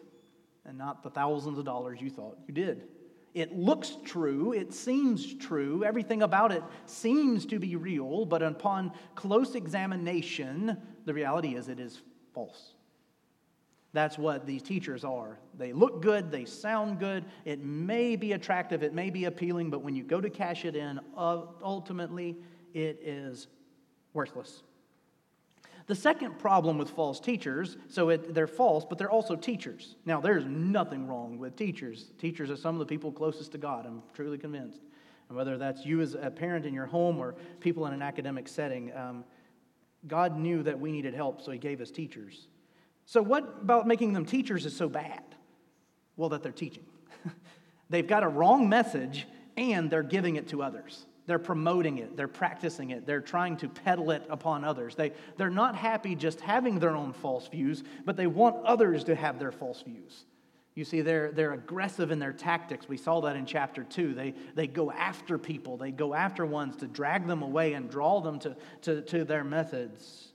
and 0.65 0.77
not 0.77 1.03
the 1.03 1.09
thousands 1.09 1.57
of 1.57 1.65
dollars 1.65 1.99
you 1.99 2.09
thought 2.09 2.37
you 2.47 2.53
did. 2.53 2.87
It 3.33 3.57
looks 3.57 3.97
true, 4.05 4.53
it 4.53 4.73
seems 4.73 5.35
true, 5.35 5.83
everything 5.83 6.21
about 6.21 6.53
it 6.53 6.63
seems 6.85 7.45
to 7.47 7.59
be 7.59 7.75
real, 7.75 8.23
but 8.23 8.41
upon 8.41 8.93
close 9.15 9.53
examination, 9.53 10.77
the 11.03 11.13
reality 11.13 11.57
is 11.57 11.67
it 11.67 11.81
is 11.81 12.03
false. 12.38 12.74
That's 13.94 14.15
what 14.15 14.46
these 14.46 14.62
teachers 14.62 15.03
are. 15.03 15.39
They 15.58 15.74
look 15.74 16.03
good, 16.03 16.29
they 16.29 16.46
sound 16.46 17.00
good, 17.00 17.25
it 17.46 17.63
may 17.63 18.15
be 18.15 18.34
attractive, 18.34 18.84
it 18.84 18.94
may 18.94 19.10
be 19.10 19.25
appealing, 19.25 19.72
but 19.72 19.82
when 19.82 19.96
you 19.96 20.03
go 20.03 20.22
to 20.22 20.29
cash 20.29 20.63
it 20.63 20.75
in, 20.75 21.00
ultimately 21.17 22.38
it 22.75 23.00
is 23.01 23.48
worthless. 24.13 24.62
The 25.88 25.96
second 25.96 26.38
problem 26.38 26.77
with 26.77 26.91
false 26.91 27.20
teachers, 27.20 27.77
so 27.88 28.10
it, 28.10 28.36
they're 28.36 28.46
false, 28.46 28.86
but 28.88 29.00
they're 29.00 29.10
also 29.10 29.36
teachers. 29.36 29.96
Now, 30.06 30.22
there's 30.22 30.46
nothing 30.46 31.08
wrong 31.08 31.39
with 31.39 31.56
teachers. 31.56 32.12
Teachers 32.20 32.51
are 32.51 32.58
some 32.58 32.75
of 32.75 32.79
the 32.79 32.86
people 32.86 33.12
closest 33.12 33.51
to 33.53 33.58
God, 33.58 33.88
I'm 33.88 34.03
truly 34.13 34.38
convinced. 34.38 34.82
And 35.29 35.36
whether 35.36 35.58
that's 35.58 35.88
you 35.88 36.01
as 36.01 36.13
a 36.13 36.29
parent 36.29 36.67
in 36.67 36.74
your 36.75 36.86
home 36.86 37.17
or 37.17 37.34
people 37.62 37.88
in 37.88 37.94
an 37.94 38.03
academic 38.03 38.48
setting, 38.48 38.96
um, 38.96 39.24
God 40.05 40.37
knew 40.37 40.63
that 40.63 40.79
we 40.79 40.91
needed 40.91 41.13
help, 41.13 41.41
so 41.41 41.51
He 41.51 41.57
gave 41.57 41.81
us 41.81 41.91
teachers. 41.91 42.47
So, 43.05 43.21
what 43.21 43.57
about 43.61 43.87
making 43.87 44.13
them 44.13 44.25
teachers 44.25 44.65
is 44.65 44.75
so 44.75 44.89
bad? 44.89 45.23
Well, 46.17 46.29
that 46.29 46.43
they're 46.43 46.51
teaching. 46.51 46.85
They've 47.89 48.07
got 48.07 48.23
a 48.23 48.27
wrong 48.27 48.67
message 48.67 49.27
and 49.55 49.89
they're 49.89 50.03
giving 50.03 50.35
it 50.35 50.49
to 50.49 50.61
others. 50.61 51.05
They're 51.25 51.39
promoting 51.39 51.97
it, 51.97 52.15
they're 52.15 52.27
practicing 52.29 52.91
it, 52.91 53.05
they're 53.05 53.21
trying 53.21 53.57
to 53.57 53.67
peddle 53.67 54.11
it 54.11 54.23
upon 54.29 54.63
others. 54.63 54.95
They, 54.95 55.11
they're 55.35 55.49
not 55.49 55.75
happy 55.75 56.15
just 56.15 56.39
having 56.39 56.79
their 56.79 56.95
own 56.95 57.11
false 57.11 57.49
views, 57.49 57.83
but 58.05 58.15
they 58.15 58.27
want 58.27 58.65
others 58.65 59.03
to 59.05 59.15
have 59.15 59.37
their 59.37 59.51
false 59.51 59.81
views. 59.81 60.25
You 60.77 60.86
see, 60.86 61.01
they're, 61.01 61.31
they're 61.31 61.53
aggressive 61.53 62.12
in 62.12 62.19
their 62.19 62.31
tactics. 62.31 62.88
We 62.88 62.98
saw 62.98 63.19
that 63.22 63.36
in 63.36 63.48
chapter 63.48 63.84
2. 63.84 64.13
They, 64.13 64.36
they 64.53 64.67
go 64.67 64.91
after 64.91 65.39
people, 65.39 65.75
they 65.75 65.89
go 65.89 66.13
after 66.13 66.46
ones 66.46 66.75
to 66.77 66.88
drag 66.88 67.25
them 67.25 67.41
away 67.41 67.74
and 67.74 67.89
draw 67.89 68.22
them 68.22 68.38
to, 68.41 68.55
to, 68.84 69.01
to 69.01 69.25
their 69.25 69.43
methods. 69.43 70.27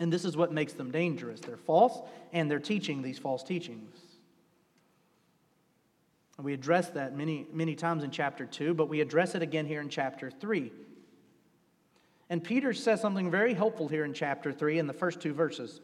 And 0.00 0.10
this 0.10 0.24
is 0.24 0.34
what 0.34 0.50
makes 0.50 0.72
them 0.72 0.90
dangerous. 0.90 1.40
They're 1.40 1.58
false, 1.58 2.00
and 2.32 2.50
they're 2.50 2.58
teaching 2.58 3.02
these 3.02 3.18
false 3.18 3.42
teachings. 3.42 3.98
We 6.38 6.54
address 6.54 6.88
that 6.90 7.14
many, 7.14 7.46
many 7.52 7.74
times 7.74 8.04
in 8.04 8.10
chapter 8.10 8.46
2, 8.46 8.72
but 8.72 8.88
we 8.88 9.02
address 9.02 9.34
it 9.34 9.42
again 9.42 9.66
here 9.66 9.82
in 9.82 9.90
chapter 9.90 10.30
3. 10.30 10.72
And 12.30 12.42
Peter 12.42 12.72
says 12.72 13.02
something 13.02 13.30
very 13.30 13.52
helpful 13.52 13.88
here 13.88 14.06
in 14.06 14.14
chapter 14.14 14.54
3 14.54 14.78
in 14.78 14.86
the 14.86 14.94
first 14.94 15.20
two 15.20 15.34
verses. 15.34 15.82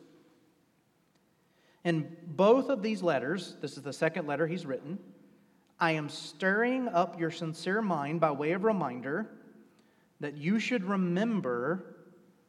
In 1.88 2.14
both 2.26 2.68
of 2.68 2.82
these 2.82 3.02
letters, 3.02 3.56
this 3.62 3.78
is 3.78 3.82
the 3.82 3.94
second 3.94 4.26
letter 4.26 4.46
he's 4.46 4.66
written, 4.66 4.98
I 5.80 5.92
am 5.92 6.10
stirring 6.10 6.86
up 6.86 7.18
your 7.18 7.30
sincere 7.30 7.80
mind 7.80 8.20
by 8.20 8.30
way 8.30 8.52
of 8.52 8.64
reminder 8.64 9.30
that 10.20 10.36
you 10.36 10.58
should 10.58 10.84
remember 10.84 11.96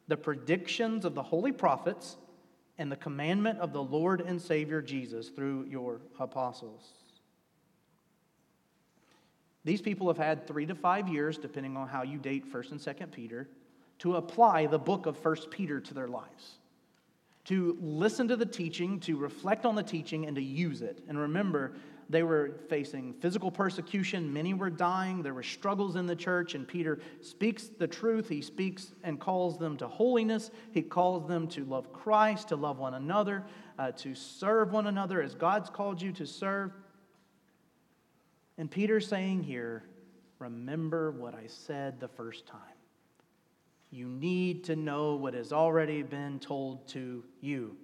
the 0.08 0.16
predictions 0.18 1.06
of 1.06 1.14
the 1.14 1.22
holy 1.22 1.52
prophets 1.52 2.18
and 2.76 2.92
the 2.92 2.96
commandment 2.96 3.60
of 3.60 3.72
the 3.72 3.82
Lord 3.82 4.20
and 4.20 4.38
Savior 4.38 4.82
Jesus 4.82 5.30
through 5.30 5.64
your 5.70 6.02
apostles. 6.18 6.90
These 9.64 9.80
people 9.80 10.06
have 10.08 10.18
had 10.18 10.46
three 10.46 10.66
to 10.66 10.74
five 10.74 11.08
years, 11.08 11.38
depending 11.38 11.78
on 11.78 11.88
how 11.88 12.02
you 12.02 12.18
date 12.18 12.52
1st 12.52 12.72
and 12.72 12.80
2nd 12.80 13.10
Peter, 13.10 13.48
to 14.00 14.16
apply 14.16 14.66
the 14.66 14.78
book 14.78 15.06
of 15.06 15.18
1st 15.22 15.50
Peter 15.50 15.80
to 15.80 15.94
their 15.94 16.08
lives, 16.08 16.58
to 17.50 17.76
listen 17.80 18.28
to 18.28 18.36
the 18.36 18.46
teaching, 18.46 19.00
to 19.00 19.16
reflect 19.16 19.66
on 19.66 19.74
the 19.74 19.82
teaching, 19.82 20.24
and 20.26 20.36
to 20.36 20.42
use 20.42 20.82
it. 20.82 21.02
And 21.08 21.18
remember, 21.18 21.72
they 22.08 22.22
were 22.22 22.60
facing 22.68 23.12
physical 23.14 23.50
persecution, 23.50 24.32
many 24.32 24.54
were 24.54 24.70
dying, 24.70 25.20
there 25.20 25.34
were 25.34 25.42
struggles 25.42 25.96
in 25.96 26.06
the 26.06 26.14
church, 26.14 26.54
and 26.54 26.66
Peter 26.66 27.00
speaks 27.20 27.66
the 27.66 27.88
truth. 27.88 28.28
He 28.28 28.40
speaks 28.40 28.92
and 29.02 29.18
calls 29.18 29.58
them 29.58 29.76
to 29.78 29.88
holiness, 29.88 30.52
he 30.70 30.80
calls 30.80 31.26
them 31.26 31.48
to 31.48 31.64
love 31.64 31.92
Christ, 31.92 32.48
to 32.48 32.56
love 32.56 32.78
one 32.78 32.94
another, 32.94 33.44
uh, 33.80 33.90
to 33.92 34.14
serve 34.14 34.70
one 34.70 34.86
another 34.86 35.20
as 35.20 35.34
God's 35.34 35.70
called 35.70 36.00
you 36.00 36.12
to 36.12 36.26
serve. 36.26 36.70
And 38.58 38.70
Peter's 38.70 39.08
saying 39.08 39.42
here, 39.42 39.82
remember 40.38 41.10
what 41.10 41.34
I 41.34 41.48
said 41.48 41.98
the 41.98 42.08
first 42.08 42.46
time. 42.46 42.79
You 43.90 44.06
need 44.06 44.64
to 44.64 44.76
know 44.76 45.16
what 45.16 45.34
has 45.34 45.52
already 45.52 46.02
been 46.02 46.38
told 46.38 46.86
to 46.88 47.24
you. 47.40 47.76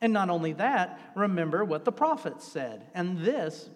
And 0.00 0.12
not 0.12 0.30
only 0.30 0.52
that, 0.54 0.98
remember 1.14 1.64
what 1.64 1.84
the 1.84 1.92
prophets 1.92 2.46
said. 2.46 2.86
And 2.94 3.18
this 3.18 3.68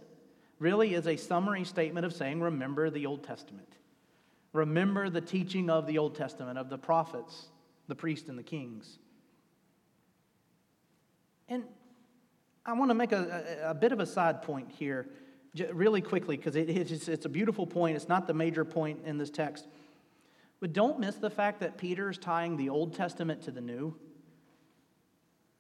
really 0.59 0.95
is 0.95 1.07
a 1.07 1.17
summary 1.17 1.65
statement 1.65 2.07
of 2.07 2.13
saying, 2.13 2.41
remember 2.41 2.91
the 2.91 3.07
Old 3.07 3.25
Testament. 3.25 3.69
Remember 4.53 5.11
the 5.11 5.21
teaching 5.21 5.69
of 5.69 5.87
the 5.87 5.99
Old 5.99 6.15
Testament, 6.15 6.59
of 6.59 6.71
the 6.71 6.79
prophets, 6.79 7.49
the 7.89 7.95
priests, 7.95 8.29
and 8.29 8.39
the 8.39 8.43
kings. 8.43 8.99
And 11.49 11.65
I 12.65 12.73
want 12.73 12.91
to 12.91 12.95
make 12.95 13.13
a, 13.13 13.61
a, 13.65 13.71
a 13.71 13.75
bit 13.75 13.93
of 13.93 14.01
a 14.01 14.07
side 14.07 14.43
point 14.43 14.71
here 14.71 15.09
really 15.73 16.01
quickly 16.01 16.37
because 16.37 16.57
it, 16.57 16.71
it's, 16.71 17.09
it's 17.09 17.27
a 17.27 17.29
beautiful 17.29 17.67
point. 17.67 17.97
It's 17.97 18.09
not 18.09 18.27
the 18.27 18.35
major 18.35 18.65
point 18.65 19.01
in 19.05 19.19
this 19.19 19.31
text. 19.31 19.67
But 20.65 20.73
don't 20.73 20.99
miss 20.99 21.17
the 21.17 21.29
fact 21.29 21.61
that 21.61 21.77
Peter 21.77 22.09
is 22.09 22.17
tying 22.17 22.57
the 22.57 22.71
Old 22.71 22.95
Testament 22.95 23.43
to 23.43 23.51
the 23.51 23.61
New. 23.61 23.95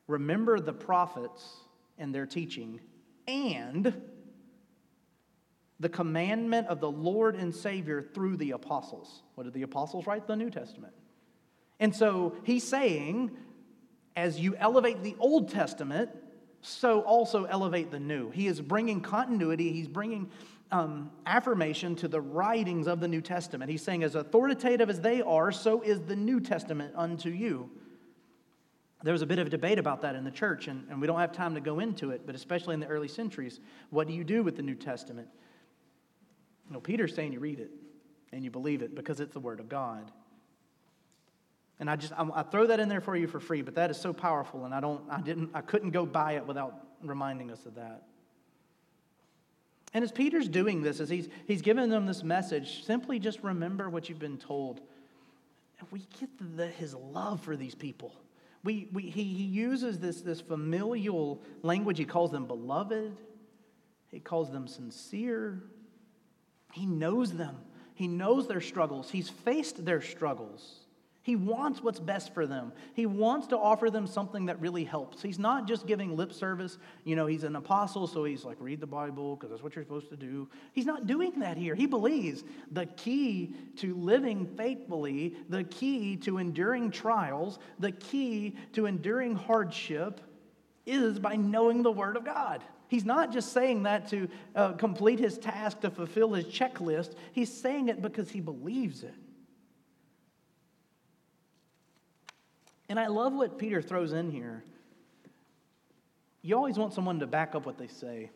Remember 0.06 0.58
the 0.58 0.73
prophets 0.73 1.46
and 1.99 2.14
their 2.14 2.25
teaching, 2.25 2.80
and 3.28 4.00
the 5.78 5.90
commandment 5.90 6.68
of 6.68 6.80
the 6.80 6.90
Lord 6.90 7.37
and 7.37 7.54
Savior 7.54 8.00
through 8.00 8.38
the 8.38 8.52
apostles. 8.52 9.23
What 9.34 9.44
did 9.44 9.52
the 9.52 9.61
apostles 9.61 10.06
write? 10.06 10.26
The 10.26 10.37
New 10.37 10.49
Testament. 10.49 10.94
And 11.78 11.94
so 11.94 12.37
he's 12.44 12.66
saying, 12.66 13.30
as 14.16 14.40
you 14.40 14.56
elevate 14.56 15.02
the 15.02 15.16
Old 15.18 15.50
Testament, 15.50 16.12
so 16.62 17.02
also 17.02 17.44
elevate 17.44 17.90
the 17.90 18.00
new. 18.00 18.30
He 18.30 18.46
is 18.46 18.58
bringing 18.62 19.02
continuity, 19.02 19.70
he's 19.70 19.87
bringing 19.87 20.30
um, 20.74 21.12
affirmation 21.24 21.94
to 21.94 22.08
the 22.08 22.20
writings 22.20 22.88
of 22.88 22.98
the 22.98 23.06
New 23.06 23.20
Testament. 23.20 23.70
He's 23.70 23.82
saying, 23.82 24.02
as 24.02 24.16
authoritative 24.16 24.90
as 24.90 25.00
they 25.00 25.22
are, 25.22 25.52
so 25.52 25.82
is 25.82 26.00
the 26.00 26.16
New 26.16 26.40
Testament 26.40 26.94
unto 26.96 27.30
you. 27.30 27.70
There 29.04 29.12
was 29.12 29.22
a 29.22 29.26
bit 29.26 29.38
of 29.38 29.50
debate 29.50 29.78
about 29.78 30.02
that 30.02 30.16
in 30.16 30.24
the 30.24 30.32
church, 30.32 30.66
and, 30.66 30.84
and 30.90 31.00
we 31.00 31.06
don't 31.06 31.20
have 31.20 31.30
time 31.30 31.54
to 31.54 31.60
go 31.60 31.78
into 31.78 32.10
it, 32.10 32.26
but 32.26 32.34
especially 32.34 32.74
in 32.74 32.80
the 32.80 32.88
early 32.88 33.06
centuries, 33.06 33.60
what 33.90 34.08
do 34.08 34.14
you 34.14 34.24
do 34.24 34.42
with 34.42 34.56
the 34.56 34.62
New 34.62 34.74
Testament? 34.74 35.28
You 36.66 36.72
know, 36.72 36.80
Peter's 36.80 37.14
saying 37.14 37.32
you 37.32 37.38
read 37.38 37.60
it 37.60 37.70
and 38.32 38.42
you 38.42 38.50
believe 38.50 38.82
it 38.82 38.96
because 38.96 39.20
it's 39.20 39.32
the 39.32 39.40
Word 39.40 39.60
of 39.60 39.68
God. 39.68 40.10
And 41.78 41.88
I 41.88 41.94
just 41.94 42.12
I 42.16 42.42
throw 42.42 42.66
that 42.66 42.80
in 42.80 42.88
there 42.88 43.00
for 43.00 43.14
you 43.14 43.28
for 43.28 43.38
free, 43.38 43.62
but 43.62 43.76
that 43.76 43.90
is 43.92 43.96
so 43.96 44.12
powerful, 44.12 44.64
and 44.64 44.74
I 44.74 44.80
don't 44.80 45.02
I 45.08 45.20
didn't 45.20 45.50
I 45.54 45.60
couldn't 45.60 45.90
go 45.90 46.06
by 46.06 46.32
it 46.32 46.46
without 46.46 46.74
reminding 47.02 47.52
us 47.52 47.64
of 47.66 47.74
that. 47.76 48.02
And 49.94 50.02
as 50.02 50.12
Peter's 50.12 50.48
doing 50.48 50.82
this, 50.82 51.00
as 51.00 51.08
he's 51.08 51.28
he's 51.46 51.62
giving 51.62 51.88
them 51.88 52.04
this 52.04 52.22
message, 52.22 52.84
simply 52.84 53.18
just 53.18 53.42
remember 53.42 53.88
what 53.88 54.08
you've 54.08 54.18
been 54.18 54.38
told. 54.38 54.80
And 55.78 55.88
we 55.90 56.00
get 56.20 56.56
the, 56.56 56.66
his 56.66 56.94
love 56.94 57.40
for 57.40 57.56
these 57.56 57.74
people. 57.74 58.12
We, 58.64 58.88
we, 58.92 59.02
he, 59.02 59.24
he 59.24 59.44
uses 59.44 59.98
this, 59.98 60.22
this 60.22 60.40
familial 60.40 61.42
language. 61.62 61.98
He 61.98 62.06
calls 62.06 62.30
them 62.30 62.46
beloved. 62.46 63.16
He 64.10 64.20
calls 64.20 64.50
them 64.50 64.66
sincere. 64.66 65.62
He 66.72 66.86
knows 66.86 67.32
them. 67.32 67.56
He 67.94 68.08
knows 68.08 68.48
their 68.48 68.62
struggles. 68.62 69.10
He's 69.10 69.28
faced 69.28 69.84
their 69.84 70.00
struggles. 70.00 70.83
He 71.24 71.36
wants 71.36 71.82
what's 71.82 71.98
best 71.98 72.34
for 72.34 72.46
them. 72.46 72.70
He 72.92 73.06
wants 73.06 73.46
to 73.46 73.56
offer 73.56 73.88
them 73.88 74.06
something 74.06 74.44
that 74.44 74.60
really 74.60 74.84
helps. 74.84 75.22
He's 75.22 75.38
not 75.38 75.66
just 75.66 75.86
giving 75.86 76.14
lip 76.14 76.34
service. 76.34 76.76
You 77.04 77.16
know, 77.16 77.24
he's 77.24 77.44
an 77.44 77.56
apostle, 77.56 78.06
so 78.06 78.24
he's 78.24 78.44
like, 78.44 78.58
read 78.60 78.78
the 78.78 78.86
Bible 78.86 79.34
because 79.34 79.48
that's 79.48 79.62
what 79.62 79.74
you're 79.74 79.86
supposed 79.86 80.10
to 80.10 80.18
do. 80.18 80.50
He's 80.74 80.84
not 80.84 81.06
doing 81.06 81.40
that 81.40 81.56
here. 81.56 81.74
He 81.74 81.86
believes 81.86 82.44
the 82.70 82.84
key 82.84 83.54
to 83.76 83.94
living 83.94 84.44
faithfully, 84.44 85.34
the 85.48 85.64
key 85.64 86.18
to 86.18 86.36
enduring 86.36 86.90
trials, 86.90 87.58
the 87.78 87.92
key 87.92 88.54
to 88.74 88.84
enduring 88.84 89.34
hardship 89.34 90.20
is 90.84 91.18
by 91.18 91.36
knowing 91.36 91.82
the 91.82 91.90
Word 91.90 92.18
of 92.18 92.26
God. 92.26 92.62
He's 92.88 93.06
not 93.06 93.32
just 93.32 93.54
saying 93.54 93.84
that 93.84 94.08
to 94.10 94.28
uh, 94.54 94.72
complete 94.72 95.18
his 95.18 95.38
task, 95.38 95.80
to 95.80 95.90
fulfill 95.90 96.34
his 96.34 96.44
checklist. 96.44 97.14
He's 97.32 97.50
saying 97.50 97.88
it 97.88 98.02
because 98.02 98.28
he 98.28 98.40
believes 98.40 99.04
it. 99.04 99.14
And 102.88 103.00
I 103.00 103.06
love 103.06 103.32
what 103.32 103.58
Peter 103.58 103.80
throws 103.80 104.12
in 104.12 104.30
here. 104.30 104.62
You 106.42 106.56
always 106.56 106.78
want 106.78 106.92
someone 106.92 107.20
to 107.20 107.26
back 107.26 107.54
up 107.54 107.64
what 107.64 107.78
they 107.78 107.86
say. 107.86 108.30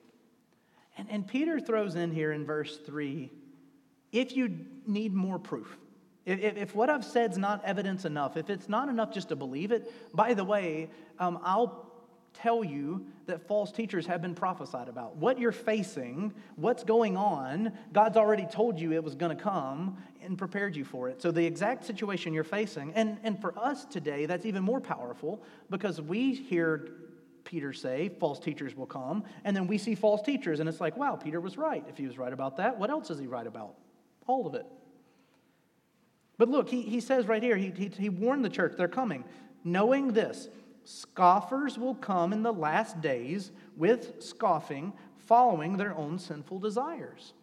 And, 0.97 1.09
and 1.11 1.27
Peter 1.27 1.61
throws 1.61 1.95
in 1.95 2.11
here 2.11 2.33
in 2.33 2.47
verse 2.47 2.79
3 2.79 3.31
if 4.11 4.35
you 4.35 4.65
need 4.87 5.13
more 5.13 5.39
proof, 5.39 5.77
if, 6.25 6.57
if, 6.57 6.75
what 6.75 6.89
I've 6.89 7.05
said 7.05 7.33
is 7.33 7.39
not 7.39 7.65
evidence 7.65 8.05
enough, 8.05 8.37
if 8.37 8.51
it's 8.51 8.69
not 8.69 8.89
enough 8.89 9.13
just 9.13 9.29
to 9.29 9.37
believe 9.37 9.71
it, 9.71 9.93
by 10.15 10.35
the 10.35 10.45
way, 10.45 10.89
um, 11.19 11.39
I'll 11.43 11.88
tell 12.43 12.63
you 12.65 13.07
that 13.27 13.47
false 13.47 13.73
teachers 13.73 14.07
have 14.07 14.23
been 14.23 14.35
prophesied 14.35 14.89
about. 14.89 15.17
What 15.17 15.39
you're 15.39 15.53
facing, 15.53 16.33
what's 16.57 16.85
going 16.85 17.17
on, 17.17 17.73
God's 17.93 18.17
already 18.17 18.47
told 18.47 18.79
you 18.79 18.93
it 18.93 19.03
was 19.03 19.15
going 19.15 19.37
to 19.37 19.43
come 19.43 19.97
and 20.23 20.39
prepared 20.39 20.77
you 20.77 20.85
for 20.85 21.09
it. 21.09 21.21
So, 21.21 21.31
the 21.31 21.45
exact 21.45 21.85
situation 21.85 22.33
you're 22.33 22.45
facing, 22.45 22.93
and, 22.95 23.19
and 23.23 23.41
for 23.41 23.59
us 23.59 23.85
today, 23.85 24.27
that's 24.27 24.47
even 24.47 24.63
more 24.63 24.81
powerful 24.81 25.43
because 25.71 26.01
we 26.01 26.35
hear 26.35 26.89
Peter 27.45 27.73
say 27.73 28.11
false 28.21 28.39
teachers 28.39 28.77
will 28.77 28.87
come, 28.87 29.25
and 29.45 29.57
then 29.57 29.67
we 29.67 29.79
see 29.79 29.95
false 29.95 30.23
teachers, 30.23 30.61
and 30.61 30.69
it's 30.69 30.81
like, 30.81 30.97
wow, 30.97 31.17
Peter 31.17 31.41
was 31.41 31.57
right. 31.57 31.85
If 31.89 31.97
he 31.97 32.07
was 32.07 32.19
right 32.19 32.33
about 32.33 32.59
that, 32.59 32.79
what 32.79 32.91
else 32.91 33.11
is 33.11 33.19
he 33.19 33.27
right 33.27 33.47
about? 33.47 33.75
All 34.27 34.47
of 34.47 34.55
it. 34.55 34.67
But 36.37 36.49
look, 36.49 36.69
he, 36.69 36.83
he 36.83 37.01
says 37.01 37.27
right 37.27 37.43
here, 37.43 37.57
he, 37.57 37.71
he, 37.71 37.89
he 37.89 38.09
warned 38.09 38.45
the 38.45 38.51
church, 38.51 38.75
they're 38.77 38.87
coming, 38.87 39.25
knowing 39.65 40.13
this 40.13 40.49
scoffers 40.89 41.79
will 41.79 41.95
come 41.95 42.33
in 42.33 42.43
the 42.43 42.53
last 42.53 43.01
days 43.01 43.53
with 43.77 44.23
scoffing, 44.23 44.95
following 45.19 45.77
their 45.77 45.95
own 45.95 46.19
sinful 46.19 46.59
desires. 46.61 47.35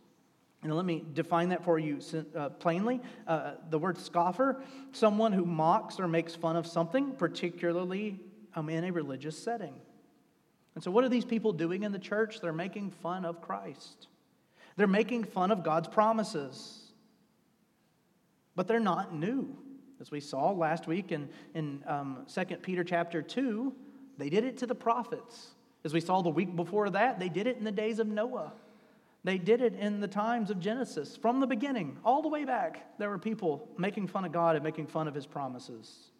And 0.63 0.75
let 0.75 0.85
me 0.85 1.03
define 1.13 1.49
that 1.49 1.63
for 1.63 1.77
you 1.77 1.99
uh, 2.35 2.49
plainly. 2.49 3.01
Uh, 3.27 3.51
the 3.69 3.77
word 3.77 3.99
scoffer, 3.99 4.63
someone 4.93 5.31
who 5.31 5.45
mocks 5.45 5.99
or 5.99 6.07
makes 6.07 6.33
fun 6.33 6.55
of 6.55 6.65
something, 6.65 7.11
particularly 7.11 8.19
um, 8.55 8.67
in 8.67 8.83
a 8.83 8.91
religious 8.91 9.37
setting. 9.37 9.75
And 10.73 10.83
so, 10.83 10.89
what 10.89 11.03
are 11.03 11.09
these 11.09 11.25
people 11.25 11.53
doing 11.53 11.83
in 11.83 11.91
the 11.91 11.99
church? 11.99 12.41
They're 12.41 12.51
making 12.51 12.91
fun 13.03 13.25
of 13.25 13.41
Christ, 13.41 14.07
they're 14.75 14.87
making 14.87 15.25
fun 15.25 15.51
of 15.51 15.63
God's 15.63 15.87
promises. 15.87 16.81
But 18.55 18.69
they're 18.69 18.79
not 18.79 19.13
new. 19.13 19.57
As 20.01 20.11
we 20.11 20.19
saw 20.19 20.51
last 20.51 20.87
week 20.87 21.11
in, 21.11 21.29
in 21.53 21.83
um, 21.87 22.25
2 22.33 22.57
Peter 22.57 22.83
chapter 22.83 23.21
2, 23.21 23.73
they 24.17 24.29
did 24.29 24.43
it 24.43 24.57
to 24.57 24.67
the 24.67 24.75
prophets. 24.75 25.51
As 25.83 25.93
we 25.93 25.99
saw 25.99 26.21
the 26.21 26.29
week 26.29 26.55
before 26.55 26.89
that, 26.89 27.19
they 27.19 27.29
did 27.29 27.47
it 27.47 27.57
in 27.57 27.63
the 27.63 27.71
days 27.71 27.99
of 27.99 28.07
Noah. 28.07 28.53
They 29.23 29.37
did 29.37 29.61
it 29.61 29.73
in 29.73 30.01
the 30.01 30.07
times 30.07 30.51
of 30.51 30.59
Genesis. 30.59 31.17
From 31.17 31.39
the 31.39 31.47
beginning, 31.47 31.97
all 32.03 32.21
the 32.21 32.27
way 32.27 32.45
back, 32.45 32.97
there 32.99 33.09
were 33.09 33.17
people 33.17 33.67
making 33.77 34.07
fun 34.07 34.25
of 34.25 34.31
God 34.31 34.55
and 34.55 34.63
making 34.63 34.87
fun 34.87 35.07
of 35.07 35.15
his 35.15 35.25
promises. 35.25 36.11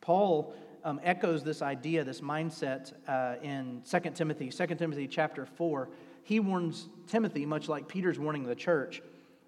Paul 0.00 0.54
um, 0.84 1.00
echoes 1.02 1.42
this 1.42 1.62
idea, 1.62 2.04
this 2.04 2.20
mindset 2.20 2.92
uh, 3.08 3.36
in 3.42 3.82
2 3.88 4.00
Timothy, 4.10 4.50
2 4.50 4.66
Timothy 4.74 5.08
chapter 5.08 5.46
4. 5.46 5.88
He 6.24 6.40
warns 6.40 6.88
Timothy, 7.06 7.46
much 7.46 7.68
like 7.68 7.88
Peter's 7.88 8.18
warning 8.18 8.44
the 8.44 8.54
church, 8.54 9.02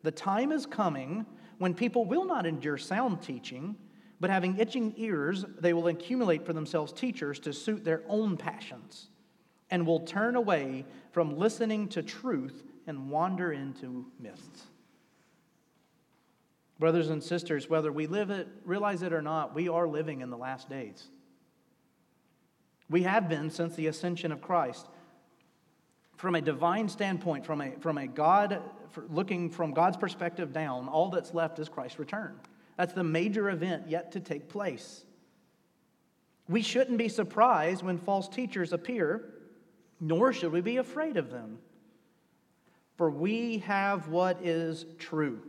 the 0.04 0.12
time 0.12 0.52
is 0.52 0.66
coming 0.66 1.26
when 1.58 1.74
people 1.74 2.04
will 2.04 2.26
not 2.26 2.46
endure 2.46 2.76
sound 2.76 3.22
teaching, 3.22 3.74
but 4.20 4.28
having 4.28 4.58
itching 4.58 4.92
ears, 4.98 5.46
they 5.58 5.72
will 5.72 5.88
accumulate 5.88 6.44
for 6.44 6.52
themselves 6.52 6.92
teachers 6.92 7.40
to 7.40 7.52
suit 7.52 7.84
their 7.84 8.02
own 8.06 8.36
passions 8.36 9.08
and 9.70 9.86
will 9.86 10.00
turn 10.00 10.36
away 10.36 10.84
from 11.10 11.38
listening 11.38 11.88
to 11.88 12.02
truth 12.02 12.62
and 12.86 13.08
wander 13.08 13.52
into 13.52 14.04
myths. 14.20 14.64
Brothers 16.78 17.08
and 17.08 17.22
sisters, 17.22 17.70
whether 17.70 17.90
we 17.90 18.06
live 18.06 18.28
it, 18.28 18.46
realize 18.66 19.02
it 19.02 19.12
or 19.14 19.22
not, 19.22 19.54
we 19.54 19.70
are 19.70 19.88
living 19.88 20.20
in 20.20 20.28
the 20.28 20.36
last 20.36 20.68
days. 20.68 21.08
We 22.90 23.04
have 23.04 23.26
been 23.26 23.48
since 23.48 23.74
the 23.74 23.86
ascension 23.86 24.32
of 24.32 24.42
Christ. 24.42 24.86
From 26.16 26.34
a 26.34 26.40
divine 26.40 26.88
standpoint, 26.88 27.44
from 27.44 27.60
a, 27.60 27.72
from 27.80 27.98
a 27.98 28.06
God, 28.06 28.62
looking 29.08 29.50
from 29.50 29.72
God's 29.72 29.96
perspective 29.96 30.52
down, 30.52 30.88
all 30.88 31.10
that's 31.10 31.34
left 31.34 31.58
is 31.58 31.68
Christ's 31.68 31.98
return. 31.98 32.38
That's 32.76 32.92
the 32.92 33.04
major 33.04 33.50
event 33.50 33.88
yet 33.88 34.12
to 34.12 34.20
take 34.20 34.48
place. 34.48 35.04
We 36.48 36.62
shouldn't 36.62 36.98
be 36.98 37.08
surprised 37.08 37.82
when 37.82 37.98
false 37.98 38.28
teachers 38.28 38.72
appear 38.72 39.34
nor 40.00 40.32
should 40.32 40.52
we 40.52 40.60
be 40.60 40.76
afraid 40.76 41.16
of 41.16 41.30
them. 41.30 41.58
For 42.96 43.10
we 43.10 43.58
have 43.58 44.08
what 44.08 44.44
is 44.44 44.86
true. 44.98 45.40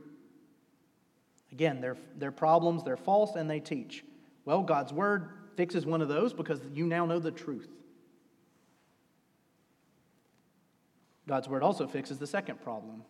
Again, 1.51 1.79
they're, 1.81 1.98
they're 2.17 2.31
problems, 2.31 2.84
they're 2.84 2.98
false, 2.98 3.36
and 3.36 3.50
they 3.50 3.60
teach. 3.60 4.03
Well, 4.45 4.62
God's 4.62 4.91
word 4.91 5.29
fixes 5.55 5.86
one 5.86 6.01
of 6.01 6.07
those 6.07 6.34
because 6.34 6.60
you 6.74 6.86
now 6.86 7.05
know 7.05 7.19
the 7.19 7.31
truth. 7.31 7.69
God's 11.27 11.50
word 11.50 11.63
also 11.63 11.88
fixes 11.88 12.17
the 12.20 12.27
second 12.27 12.62
problem 12.62 13.03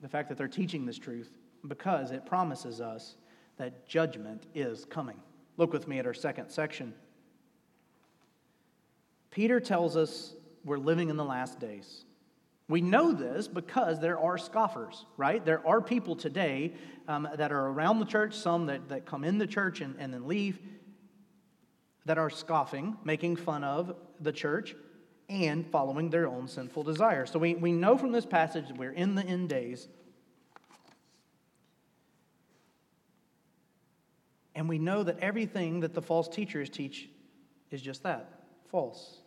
the 0.00 0.08
fact 0.08 0.28
that 0.28 0.36
they're 0.36 0.48
teaching 0.48 0.84
this 0.84 0.98
truth 0.98 1.30
because 1.66 2.10
it 2.10 2.26
promises 2.26 2.80
us 2.80 3.16
that 3.56 3.88
judgment 3.88 4.44
is 4.54 4.84
coming. 4.84 5.16
Look 5.56 5.72
with 5.72 5.88
me 5.88 5.98
at 5.98 6.06
our 6.06 6.14
second 6.14 6.50
section. 6.50 6.94
Peter 9.30 9.58
tells 9.58 9.96
us 9.96 10.34
we're 10.64 10.78
living 10.78 11.08
in 11.08 11.16
the 11.16 11.24
last 11.24 11.58
days. 11.58 12.04
We 12.68 12.80
know 12.80 13.12
this 13.12 13.46
because 13.46 14.00
there 14.00 14.18
are 14.18 14.36
scoffers, 14.36 15.06
right? 15.16 15.44
There 15.44 15.66
are 15.66 15.80
people 15.80 16.16
today 16.16 16.74
um, 17.06 17.28
that 17.36 17.52
are 17.52 17.68
around 17.68 18.00
the 18.00 18.06
church, 18.06 18.34
some 18.34 18.66
that, 18.66 18.88
that 18.88 19.06
come 19.06 19.24
in 19.24 19.38
the 19.38 19.46
church 19.46 19.80
and, 19.80 19.94
and 19.98 20.12
then 20.12 20.26
leave, 20.26 20.58
that 22.06 22.18
are 22.18 22.30
scoffing, 22.30 22.96
making 23.04 23.36
fun 23.36 23.62
of 23.62 23.94
the 24.20 24.32
church, 24.32 24.74
and 25.28 25.66
following 25.66 26.10
their 26.10 26.26
own 26.28 26.48
sinful 26.48 26.84
desires. 26.84 27.30
So 27.30 27.38
we, 27.38 27.54
we 27.54 27.72
know 27.72 27.98
from 27.98 28.12
this 28.12 28.26
passage 28.26 28.68
that 28.68 28.76
we're 28.76 28.92
in 28.92 29.14
the 29.14 29.24
end 29.24 29.48
days. 29.48 29.88
And 34.54 34.68
we 34.68 34.78
know 34.78 35.02
that 35.02 35.18
everything 35.20 35.80
that 35.80 35.94
the 35.94 36.02
false 36.02 36.28
teachers 36.28 36.70
teach 36.70 37.08
is 37.70 37.82
just 37.82 38.02
that 38.04 38.44
false. 38.70 39.18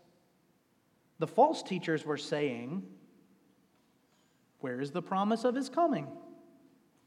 The 1.19 1.27
false 1.27 1.61
teachers 1.61 2.05
were 2.05 2.17
saying, 2.17 2.83
Where 4.59 4.79
is 4.79 4.91
the 4.91 5.01
promise 5.01 5.43
of 5.43 5.53
his 5.53 5.69
coming? 5.69 6.07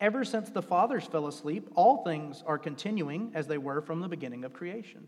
Ever 0.01 0.25
since 0.25 0.51
the 0.51 0.63
fathers 0.63 1.05
fell 1.07 1.27
asleep, 1.27 1.71
all 1.75 2.05
things 2.05 2.43
are 2.47 2.59
continuing 2.59 3.33
as 3.35 3.47
they 3.47 3.59
were 3.59 3.81
from 3.81 4.01
the 4.01 4.09
beginning 4.09 4.45
of 4.45 4.53
creation. 4.53 5.07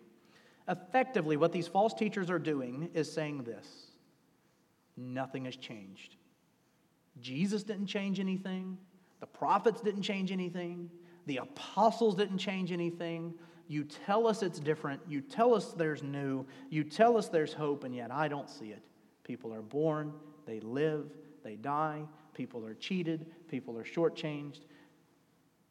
Effectively, 0.69 1.37
what 1.37 1.53
these 1.53 1.69
false 1.69 1.93
teachers 1.93 2.31
are 2.31 2.39
doing 2.39 2.89
is 2.95 3.13
saying 3.13 3.45
this 3.45 3.67
nothing 4.97 5.45
has 5.45 5.57
changed. 5.57 6.17
Jesus 7.21 7.63
didn't 7.63 7.87
change 7.87 8.21
anything, 8.21 8.79
the 9.21 9.27
prophets 9.27 9.81
didn't 9.81 10.03
change 10.03 10.33
anything, 10.33 10.91
the 11.27 11.39
apostles 11.39 12.15
didn't 12.15 12.39
change 12.39 12.73
anything. 12.73 13.35
You 13.67 13.85
tell 13.85 14.27
us 14.27 14.43
it's 14.43 14.61
different, 14.61 15.01
you 15.09 15.21
tell 15.23 15.55
us 15.55 15.73
there's 15.73 16.03
new, 16.03 16.45
you 16.69 16.85
tell 16.85 17.17
us 17.17 17.29
there's 17.29 17.53
hope, 17.53 17.85
and 17.85 17.95
yet 17.95 18.11
I 18.11 18.29
don't 18.29 18.51
see 18.51 18.67
it. 18.67 18.83
People 19.23 19.55
are 19.55 19.63
born, 19.63 20.13
they 20.47 20.61
live, 20.61 21.07
they 21.43 21.57
die, 21.57 22.03
people 22.35 22.65
are 22.67 22.75
cheated, 22.75 23.27
people 23.49 23.79
are 23.79 23.85
shortchanged. 23.85 24.61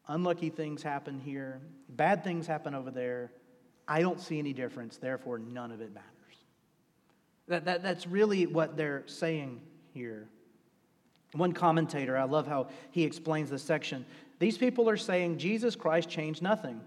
Unlucky 0.07 0.49
things 0.49 0.81
happen 0.81 1.19
here, 1.19 1.61
bad 1.89 2.23
things 2.23 2.47
happen 2.47 2.73
over 2.73 2.89
there. 2.89 3.31
I 3.87 4.01
don't 4.01 4.19
see 4.19 4.39
any 4.39 4.53
difference, 4.53 4.97
therefore, 4.97 5.39
none 5.39 5.71
of 5.71 5.81
it 5.81 5.93
matters. 5.93 6.09
That, 7.47 7.65
that, 7.65 7.83
that's 7.83 8.07
really 8.07 8.45
what 8.45 8.77
they're 8.77 9.03
saying 9.07 9.61
here. 9.93 10.27
One 11.33 11.51
commentator, 11.51 12.17
I 12.17 12.23
love 12.23 12.47
how 12.47 12.67
he 12.91 13.03
explains 13.03 13.49
this 13.49 13.63
section. 13.63 14.05
These 14.39 14.57
people 14.57 14.89
are 14.89 14.97
saying 14.97 15.37
Jesus 15.37 15.75
Christ 15.75 16.09
changed 16.09 16.41
nothing. 16.41 16.79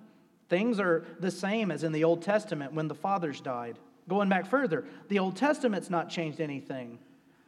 Things 0.48 0.78
are 0.78 1.04
the 1.18 1.30
same 1.30 1.70
as 1.70 1.82
in 1.82 1.92
the 1.92 2.04
Old 2.04 2.22
Testament 2.22 2.72
when 2.72 2.88
the 2.88 2.94
fathers 2.94 3.40
died. 3.40 3.78
Going 4.08 4.28
back 4.28 4.46
further, 4.46 4.84
the 5.08 5.18
Old 5.18 5.36
Testament's 5.36 5.90
not 5.90 6.08
changed 6.08 6.40
anything. 6.40 6.98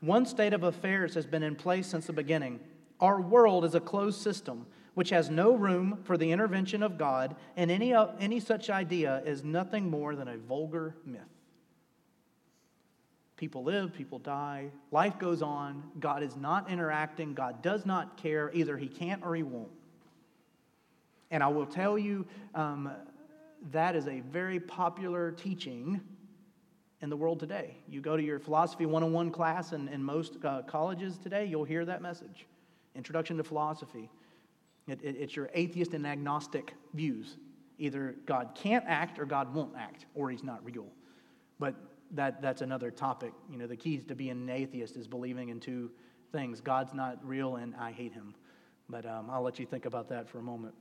One 0.00 0.26
state 0.26 0.52
of 0.52 0.64
affairs 0.64 1.14
has 1.14 1.26
been 1.26 1.42
in 1.42 1.54
place 1.54 1.87
since 1.87 2.06
the 2.06 2.12
beginning. 2.12 2.58
Our 3.00 3.20
world 3.20 3.64
is 3.64 3.76
a 3.76 3.80
closed 3.80 4.20
system 4.20 4.66
which 4.98 5.11
has 5.11 5.30
no 5.30 5.54
room 5.54 5.96
for 6.02 6.18
the 6.18 6.32
intervention 6.32 6.82
of 6.82 6.98
God, 6.98 7.37
and 7.56 7.70
any, 7.70 7.94
any 8.18 8.40
such 8.40 8.68
idea 8.68 9.22
is 9.24 9.44
nothing 9.44 9.88
more 9.88 10.16
than 10.16 10.26
a 10.26 10.37
vulgar 10.37 10.96
myth. 11.06 11.20
People 13.37 13.62
live, 13.62 13.94
people 13.94 14.18
die, 14.18 14.72
life 14.90 15.16
goes 15.20 15.40
on. 15.40 15.84
God 16.00 16.24
is 16.24 16.34
not 16.34 16.68
interacting, 16.68 17.32
God 17.32 17.62
does 17.62 17.87
not 17.87 18.16
care. 18.16 18.50
Either 18.52 18.76
He 18.76 18.88
can't 18.88 19.22
or 19.24 19.37
He 19.37 19.44
won't. 19.44 19.70
And 21.30 21.44
I 21.44 21.46
will 21.46 21.66
tell 21.66 21.96
you, 21.96 22.26
um, 22.56 22.90
that 23.70 23.94
is 23.94 24.08
a 24.08 24.18
very 24.18 24.58
popular 24.58 25.30
teaching 25.30 26.00
in 27.02 27.08
the 27.08 27.16
world 27.16 27.38
today. 27.38 27.76
You 27.88 28.00
go 28.00 28.16
to 28.16 28.22
your 28.24 28.40
philosophy 28.40 28.84
101 28.84 29.30
class 29.30 29.72
in, 29.72 29.87
in 29.87 30.02
most 30.02 30.44
uh, 30.44 30.62
colleges 30.62 31.18
today, 31.18 31.44
you'll 31.44 31.62
hear 31.62 31.84
that 31.84 32.02
message 32.02 32.46
Introduction 32.96 33.37
to 33.37 33.44
Philosophy. 33.44 34.11
It, 34.88 35.01
it, 35.03 35.16
it's 35.18 35.37
your 35.37 35.51
atheist 35.55 35.94
and 35.94 36.07
agnostic 36.07 36.74
views. 36.94 37.37
Either 37.79 38.16
God 38.27 38.51
can't 38.55 38.85
act 38.88 39.18
or 39.18 39.24
God 39.24 39.55
won't 39.55 39.77
act, 39.77 40.07
or 40.14 40.31
he's 40.31 40.42
not 40.42 40.64
real. 40.64 40.87
But 41.61 41.74
that, 42.12 42.42
that's 42.42 42.62
another 42.62 42.90
topic. 42.90 43.33
You 43.51 43.59
know, 43.59 43.66
the 43.66 43.77
keys 43.77 44.03
to 44.05 44.14
being 44.14 44.31
an 44.31 44.51
atheist 44.51 44.96
is 44.96 45.07
believing 45.07 45.51
in 45.51 45.61
two 45.61 45.90
things 46.33 46.61
God's 46.61 46.94
not 46.94 47.18
real 47.27 47.57
and 47.57 47.74
I 47.77 47.92
hate 47.92 48.12
him. 48.12 48.35
But 48.88 49.07
um, 49.07 49.29
I'll 49.31 49.42
let 49.42 49.59
you 49.59 49.66
think 49.66 49.85
about 49.85 50.09
that 50.09 50.29
for 50.29 50.38
a 50.38 50.42
moment. 50.42 50.74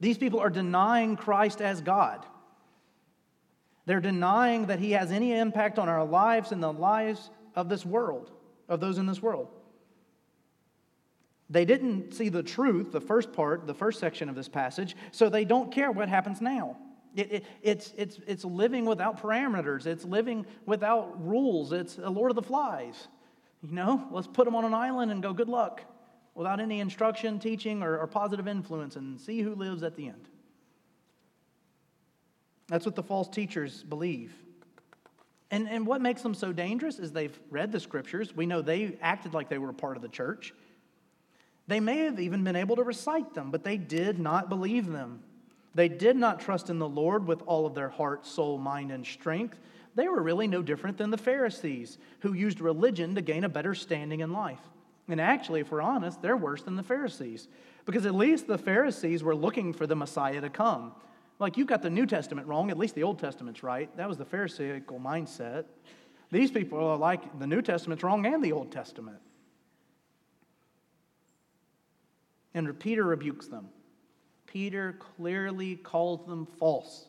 These 0.00 0.18
people 0.18 0.40
are 0.40 0.50
denying 0.50 1.16
Christ 1.16 1.60
as 1.60 1.80
God. 1.80 2.24
They're 3.86 4.00
denying 4.00 4.66
that 4.66 4.78
He 4.78 4.92
has 4.92 5.10
any 5.10 5.32
impact 5.32 5.78
on 5.78 5.88
our 5.88 6.04
lives 6.04 6.52
and 6.52 6.62
the 6.62 6.72
lives 6.72 7.30
of 7.54 7.68
this 7.68 7.86
world, 7.86 8.30
of 8.68 8.80
those 8.80 8.98
in 8.98 9.06
this 9.06 9.22
world. 9.22 9.48
They 11.50 11.64
didn't 11.64 12.12
see 12.12 12.28
the 12.28 12.42
truth, 12.42 12.92
the 12.92 13.00
first 13.00 13.32
part, 13.32 13.66
the 13.66 13.74
first 13.74 14.00
section 14.00 14.28
of 14.28 14.34
this 14.34 14.48
passage, 14.48 14.96
so 15.12 15.28
they 15.28 15.44
don't 15.44 15.72
care 15.72 15.90
what 15.90 16.08
happens 16.08 16.40
now. 16.40 16.76
It, 17.16 17.32
it, 17.32 17.44
it's, 17.62 17.94
it's, 17.96 18.20
it's 18.26 18.44
living 18.44 18.84
without 18.84 19.20
parameters. 19.20 19.86
It's 19.86 20.04
living 20.04 20.44
without 20.66 21.26
rules. 21.26 21.72
It's 21.72 21.98
a 21.98 22.10
Lord 22.10 22.30
of 22.30 22.36
the 22.36 22.42
Flies. 22.42 23.08
You 23.62 23.72
know, 23.72 24.06
let's 24.10 24.28
put 24.28 24.44
them 24.44 24.54
on 24.54 24.64
an 24.64 24.74
island 24.74 25.10
and 25.10 25.22
go, 25.22 25.32
good 25.32 25.48
luck, 25.48 25.82
without 26.34 26.60
any 26.60 26.80
instruction, 26.80 27.38
teaching, 27.38 27.82
or, 27.82 27.98
or 27.98 28.06
positive 28.06 28.46
influence, 28.46 28.96
and 28.96 29.18
see 29.20 29.40
who 29.40 29.54
lives 29.54 29.82
at 29.82 29.96
the 29.96 30.06
end. 30.06 30.28
That's 32.68 32.84
what 32.84 32.94
the 32.94 33.02
false 33.02 33.28
teachers 33.28 33.82
believe. 33.82 34.32
And, 35.50 35.66
and 35.66 35.86
what 35.86 36.02
makes 36.02 36.20
them 36.20 36.34
so 36.34 36.52
dangerous 36.52 36.98
is 36.98 37.10
they've 37.10 37.36
read 37.50 37.72
the 37.72 37.80
scriptures. 37.80 38.36
We 38.36 38.44
know 38.44 38.60
they 38.60 38.98
acted 39.00 39.32
like 39.32 39.48
they 39.48 39.56
were 39.56 39.72
part 39.72 39.96
of 39.96 40.02
the 40.02 40.08
church. 40.08 40.52
They 41.68 41.80
may 41.80 41.98
have 41.98 42.18
even 42.18 42.42
been 42.42 42.56
able 42.56 42.76
to 42.76 42.82
recite 42.82 43.34
them, 43.34 43.50
but 43.50 43.62
they 43.62 43.76
did 43.76 44.18
not 44.18 44.48
believe 44.48 44.88
them. 44.88 45.22
They 45.74 45.88
did 45.88 46.16
not 46.16 46.40
trust 46.40 46.70
in 46.70 46.78
the 46.78 46.88
Lord 46.88 47.26
with 47.26 47.42
all 47.46 47.66
of 47.66 47.74
their 47.74 47.90
heart, 47.90 48.26
soul, 48.26 48.58
mind, 48.58 48.90
and 48.90 49.06
strength. 49.06 49.60
They 49.94 50.08
were 50.08 50.22
really 50.22 50.48
no 50.48 50.62
different 50.62 50.96
than 50.96 51.10
the 51.10 51.18
Pharisees, 51.18 51.98
who 52.20 52.32
used 52.32 52.60
religion 52.60 53.14
to 53.14 53.20
gain 53.20 53.44
a 53.44 53.48
better 53.48 53.74
standing 53.74 54.20
in 54.20 54.32
life. 54.32 54.60
And 55.08 55.20
actually, 55.20 55.60
if 55.60 55.70
we're 55.70 55.82
honest, 55.82 56.22
they're 56.22 56.36
worse 56.36 56.62
than 56.62 56.76
the 56.76 56.82
Pharisees, 56.82 57.48
because 57.84 58.06
at 58.06 58.14
least 58.14 58.46
the 58.46 58.58
Pharisees 58.58 59.22
were 59.22 59.36
looking 59.36 59.72
for 59.72 59.86
the 59.86 59.96
Messiah 59.96 60.40
to 60.40 60.50
come. 60.50 60.92
Like, 61.38 61.56
you 61.56 61.64
got 61.64 61.82
the 61.82 61.90
New 61.90 62.06
Testament 62.06 62.46
wrong, 62.46 62.70
at 62.70 62.78
least 62.78 62.94
the 62.94 63.04
Old 63.04 63.18
Testament's 63.18 63.62
right. 63.62 63.94
That 63.96 64.08
was 64.08 64.18
the 64.18 64.24
Pharisaical 64.24 64.98
mindset. 64.98 65.64
These 66.30 66.50
people 66.50 66.78
are 66.84 66.96
like, 66.96 67.38
the 67.38 67.46
New 67.46 67.62
Testament's 67.62 68.02
wrong 68.02 68.26
and 68.26 68.42
the 68.42 68.52
Old 68.52 68.72
Testament. 68.72 69.18
And 72.54 72.78
Peter 72.78 73.04
rebukes 73.04 73.48
them. 73.48 73.68
Peter 74.46 74.94
clearly 75.16 75.76
calls 75.76 76.26
them 76.26 76.46
false. 76.58 77.06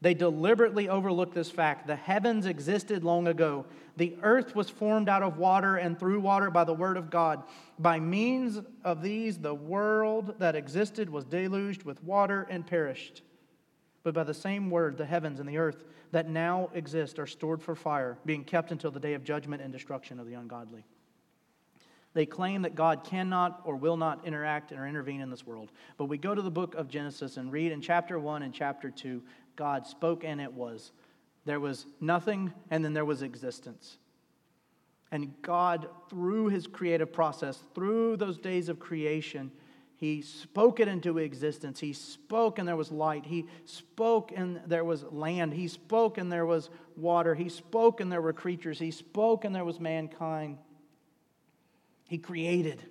They 0.00 0.14
deliberately 0.14 0.88
overlook 0.88 1.34
this 1.34 1.50
fact. 1.50 1.86
The 1.86 1.96
heavens 1.96 2.46
existed 2.46 3.02
long 3.02 3.26
ago. 3.26 3.66
The 3.96 4.16
earth 4.22 4.54
was 4.54 4.70
formed 4.70 5.08
out 5.08 5.24
of 5.24 5.38
water 5.38 5.76
and 5.76 5.98
through 5.98 6.20
water 6.20 6.50
by 6.50 6.62
the 6.62 6.74
word 6.74 6.96
of 6.96 7.10
God. 7.10 7.42
By 7.80 7.98
means 7.98 8.60
of 8.84 9.02
these, 9.02 9.38
the 9.38 9.54
world 9.54 10.36
that 10.38 10.54
existed 10.54 11.10
was 11.10 11.24
deluged 11.24 11.82
with 11.82 12.04
water 12.04 12.46
and 12.48 12.64
perished. 12.64 13.22
But 14.04 14.14
by 14.14 14.22
the 14.22 14.34
same 14.34 14.70
word, 14.70 14.96
the 14.96 15.04
heavens 15.04 15.40
and 15.40 15.48
the 15.48 15.58
earth 15.58 15.84
that 16.12 16.28
now 16.28 16.70
exist 16.74 17.18
are 17.18 17.26
stored 17.26 17.60
for 17.60 17.74
fire, 17.74 18.18
being 18.24 18.44
kept 18.44 18.70
until 18.70 18.92
the 18.92 19.00
day 19.00 19.14
of 19.14 19.24
judgment 19.24 19.62
and 19.62 19.72
destruction 19.72 20.20
of 20.20 20.26
the 20.26 20.34
ungodly. 20.34 20.84
They 22.18 22.26
claim 22.26 22.62
that 22.62 22.74
God 22.74 23.04
cannot 23.04 23.60
or 23.62 23.76
will 23.76 23.96
not 23.96 24.26
interact 24.26 24.72
or 24.72 24.88
intervene 24.88 25.20
in 25.20 25.30
this 25.30 25.46
world. 25.46 25.70
But 25.98 26.06
we 26.06 26.18
go 26.18 26.34
to 26.34 26.42
the 26.42 26.50
book 26.50 26.74
of 26.74 26.88
Genesis 26.88 27.36
and 27.36 27.52
read 27.52 27.70
in 27.70 27.80
chapter 27.80 28.18
1 28.18 28.42
and 28.42 28.52
chapter 28.52 28.90
2 28.90 29.22
God 29.54 29.86
spoke 29.86 30.24
and 30.24 30.40
it 30.40 30.52
was. 30.52 30.90
There 31.44 31.60
was 31.60 31.86
nothing 32.00 32.52
and 32.72 32.84
then 32.84 32.92
there 32.92 33.04
was 33.04 33.22
existence. 33.22 33.98
And 35.12 35.32
God, 35.42 35.86
through 36.10 36.48
his 36.48 36.66
creative 36.66 37.12
process, 37.12 37.62
through 37.72 38.16
those 38.16 38.36
days 38.36 38.68
of 38.68 38.80
creation, 38.80 39.52
he 39.96 40.20
spoke 40.20 40.80
it 40.80 40.88
into 40.88 41.18
existence. 41.18 41.78
He 41.78 41.92
spoke 41.92 42.58
and 42.58 42.66
there 42.66 42.74
was 42.74 42.90
light. 42.90 43.26
He 43.26 43.46
spoke 43.64 44.32
and 44.34 44.60
there 44.66 44.84
was 44.84 45.04
land. 45.04 45.52
He 45.54 45.68
spoke 45.68 46.18
and 46.18 46.32
there 46.32 46.46
was 46.46 46.68
water. 46.96 47.36
He 47.36 47.48
spoke 47.48 48.00
and 48.00 48.10
there 48.10 48.20
were 48.20 48.32
creatures. 48.32 48.80
He 48.80 48.90
spoke 48.90 49.44
and 49.44 49.54
there 49.54 49.64
was 49.64 49.78
mankind. 49.78 50.58
He 52.08 52.18
created 52.18 52.82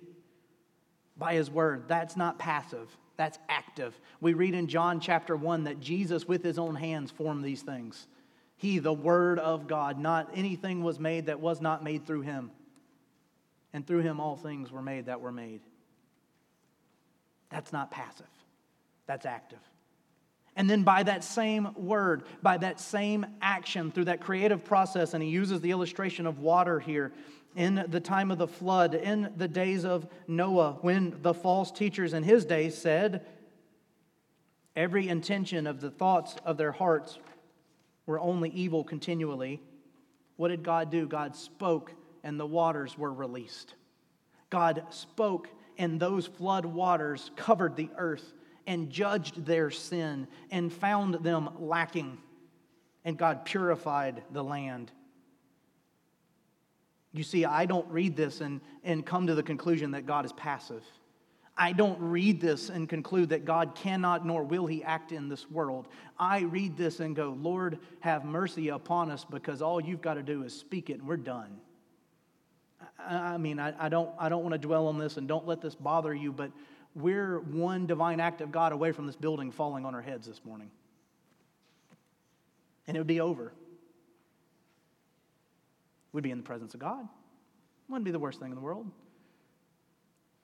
by 1.16 1.34
His 1.34 1.50
word. 1.50 1.84
That's 1.88 2.16
not 2.16 2.38
passive, 2.38 2.88
that's 3.18 3.38
active. 3.50 4.00
We 4.20 4.32
read 4.32 4.54
in 4.54 4.68
John 4.68 5.00
chapter 5.00 5.36
1 5.36 5.64
that 5.64 5.80
Jesus, 5.80 6.26
with 6.26 6.42
His 6.42 6.58
own 6.58 6.76
hands, 6.76 7.10
formed 7.10 7.44
these 7.44 7.62
things. 7.62 8.06
He, 8.56 8.78
the 8.78 8.92
Word 8.92 9.38
of 9.38 9.68
God, 9.68 9.98
not 9.98 10.30
anything 10.34 10.82
was 10.82 10.98
made 10.98 11.26
that 11.26 11.38
was 11.38 11.60
not 11.60 11.84
made 11.84 12.06
through 12.06 12.22
Him. 12.22 12.50
And 13.72 13.86
through 13.86 14.00
Him, 14.00 14.18
all 14.18 14.36
things 14.36 14.72
were 14.72 14.82
made 14.82 15.06
that 15.06 15.20
were 15.20 15.30
made. 15.30 15.60
That's 17.50 17.72
not 17.72 17.90
passive, 17.90 18.26
that's 19.06 19.26
active. 19.26 19.60
And 20.58 20.68
then 20.68 20.82
by 20.82 21.04
that 21.04 21.22
same 21.22 21.68
word, 21.76 22.24
by 22.42 22.58
that 22.58 22.80
same 22.80 23.24
action, 23.40 23.92
through 23.92 24.06
that 24.06 24.20
creative 24.20 24.64
process, 24.64 25.14
and 25.14 25.22
he 25.22 25.28
uses 25.28 25.60
the 25.60 25.70
illustration 25.70 26.26
of 26.26 26.40
water 26.40 26.80
here, 26.80 27.12
in 27.56 27.84
the 27.88 28.00
time 28.00 28.30
of 28.30 28.38
the 28.38 28.48
flood, 28.48 28.94
in 28.94 29.32
the 29.36 29.48
days 29.48 29.84
of 29.84 30.06
Noah, 30.26 30.78
when 30.80 31.16
the 31.22 31.34
false 31.34 31.70
teachers 31.70 32.12
in 32.12 32.22
his 32.22 32.44
day 32.44 32.70
said, 32.70 33.26
every 34.76 35.08
intention 35.08 35.66
of 35.66 35.80
the 35.80 35.90
thoughts 35.90 36.36
of 36.44 36.56
their 36.56 36.72
hearts 36.72 37.18
were 38.06 38.20
only 38.20 38.50
evil 38.50 38.84
continually. 38.84 39.60
What 40.36 40.48
did 40.48 40.62
God 40.62 40.90
do? 40.90 41.06
God 41.06 41.34
spoke, 41.34 41.92
and 42.22 42.38
the 42.38 42.46
waters 42.46 42.96
were 42.96 43.12
released. 43.12 43.74
God 44.50 44.84
spoke, 44.90 45.48
and 45.78 45.98
those 45.98 46.26
flood 46.26 46.64
waters 46.64 47.30
covered 47.36 47.76
the 47.76 47.90
earth 47.96 48.32
and 48.66 48.90
judged 48.90 49.44
their 49.44 49.70
sin 49.70 50.28
and 50.50 50.72
found 50.72 51.14
them 51.14 51.50
lacking. 51.58 52.18
And 53.04 53.16
God 53.16 53.44
purified 53.44 54.22
the 54.30 54.44
land. 54.44 54.92
You 57.12 57.22
see, 57.22 57.44
I 57.44 57.66
don't 57.66 57.88
read 57.88 58.16
this 58.16 58.40
and, 58.40 58.60
and 58.84 59.04
come 59.04 59.26
to 59.26 59.34
the 59.34 59.42
conclusion 59.42 59.92
that 59.92 60.06
God 60.06 60.24
is 60.24 60.32
passive. 60.32 60.84
I 61.56 61.72
don't 61.72 61.98
read 62.00 62.40
this 62.40 62.68
and 62.68 62.88
conclude 62.88 63.30
that 63.30 63.44
God 63.44 63.74
cannot 63.74 64.24
nor 64.24 64.44
will 64.44 64.66
he 64.66 64.84
act 64.84 65.10
in 65.10 65.28
this 65.28 65.50
world. 65.50 65.88
I 66.18 66.40
read 66.40 66.76
this 66.76 67.00
and 67.00 67.16
go, 67.16 67.36
Lord, 67.40 67.80
have 68.00 68.24
mercy 68.24 68.68
upon 68.68 69.10
us 69.10 69.24
because 69.24 69.60
all 69.60 69.80
you've 69.80 70.00
got 70.00 70.14
to 70.14 70.22
do 70.22 70.44
is 70.44 70.56
speak 70.56 70.88
it 70.88 71.00
and 71.00 71.08
we're 71.08 71.16
done. 71.16 71.58
I, 72.98 73.38
mean, 73.38 73.58
I, 73.58 73.74
I, 73.78 73.88
don't, 73.88 74.10
I 74.18 74.28
don't 74.28 74.42
want 74.42 74.52
to 74.52 74.58
dwell 74.58 74.86
on 74.86 74.98
this 74.98 75.16
and 75.16 75.26
don't 75.26 75.46
let 75.48 75.60
this 75.60 75.74
bother 75.74 76.14
you, 76.14 76.30
but 76.30 76.52
we're 76.94 77.40
one 77.40 77.86
divine 77.86 78.20
act 78.20 78.40
of 78.40 78.52
God 78.52 78.72
away 78.72 78.92
from 78.92 79.06
this 79.06 79.16
building 79.16 79.50
falling 79.50 79.84
on 79.84 79.94
our 79.96 80.02
heads 80.02 80.28
this 80.28 80.44
morning. 80.44 80.70
And 82.86 82.96
it 82.96 83.00
would 83.00 83.08
be 83.08 83.20
over 83.20 83.52
we'd 86.18 86.24
be 86.24 86.32
in 86.32 86.38
the 86.38 86.44
presence 86.44 86.74
of 86.74 86.80
God. 86.80 87.06
Wouldn't 87.88 88.04
be 88.04 88.10
the 88.10 88.18
worst 88.18 88.40
thing 88.40 88.48
in 88.48 88.56
the 88.56 88.60
world. 88.60 88.90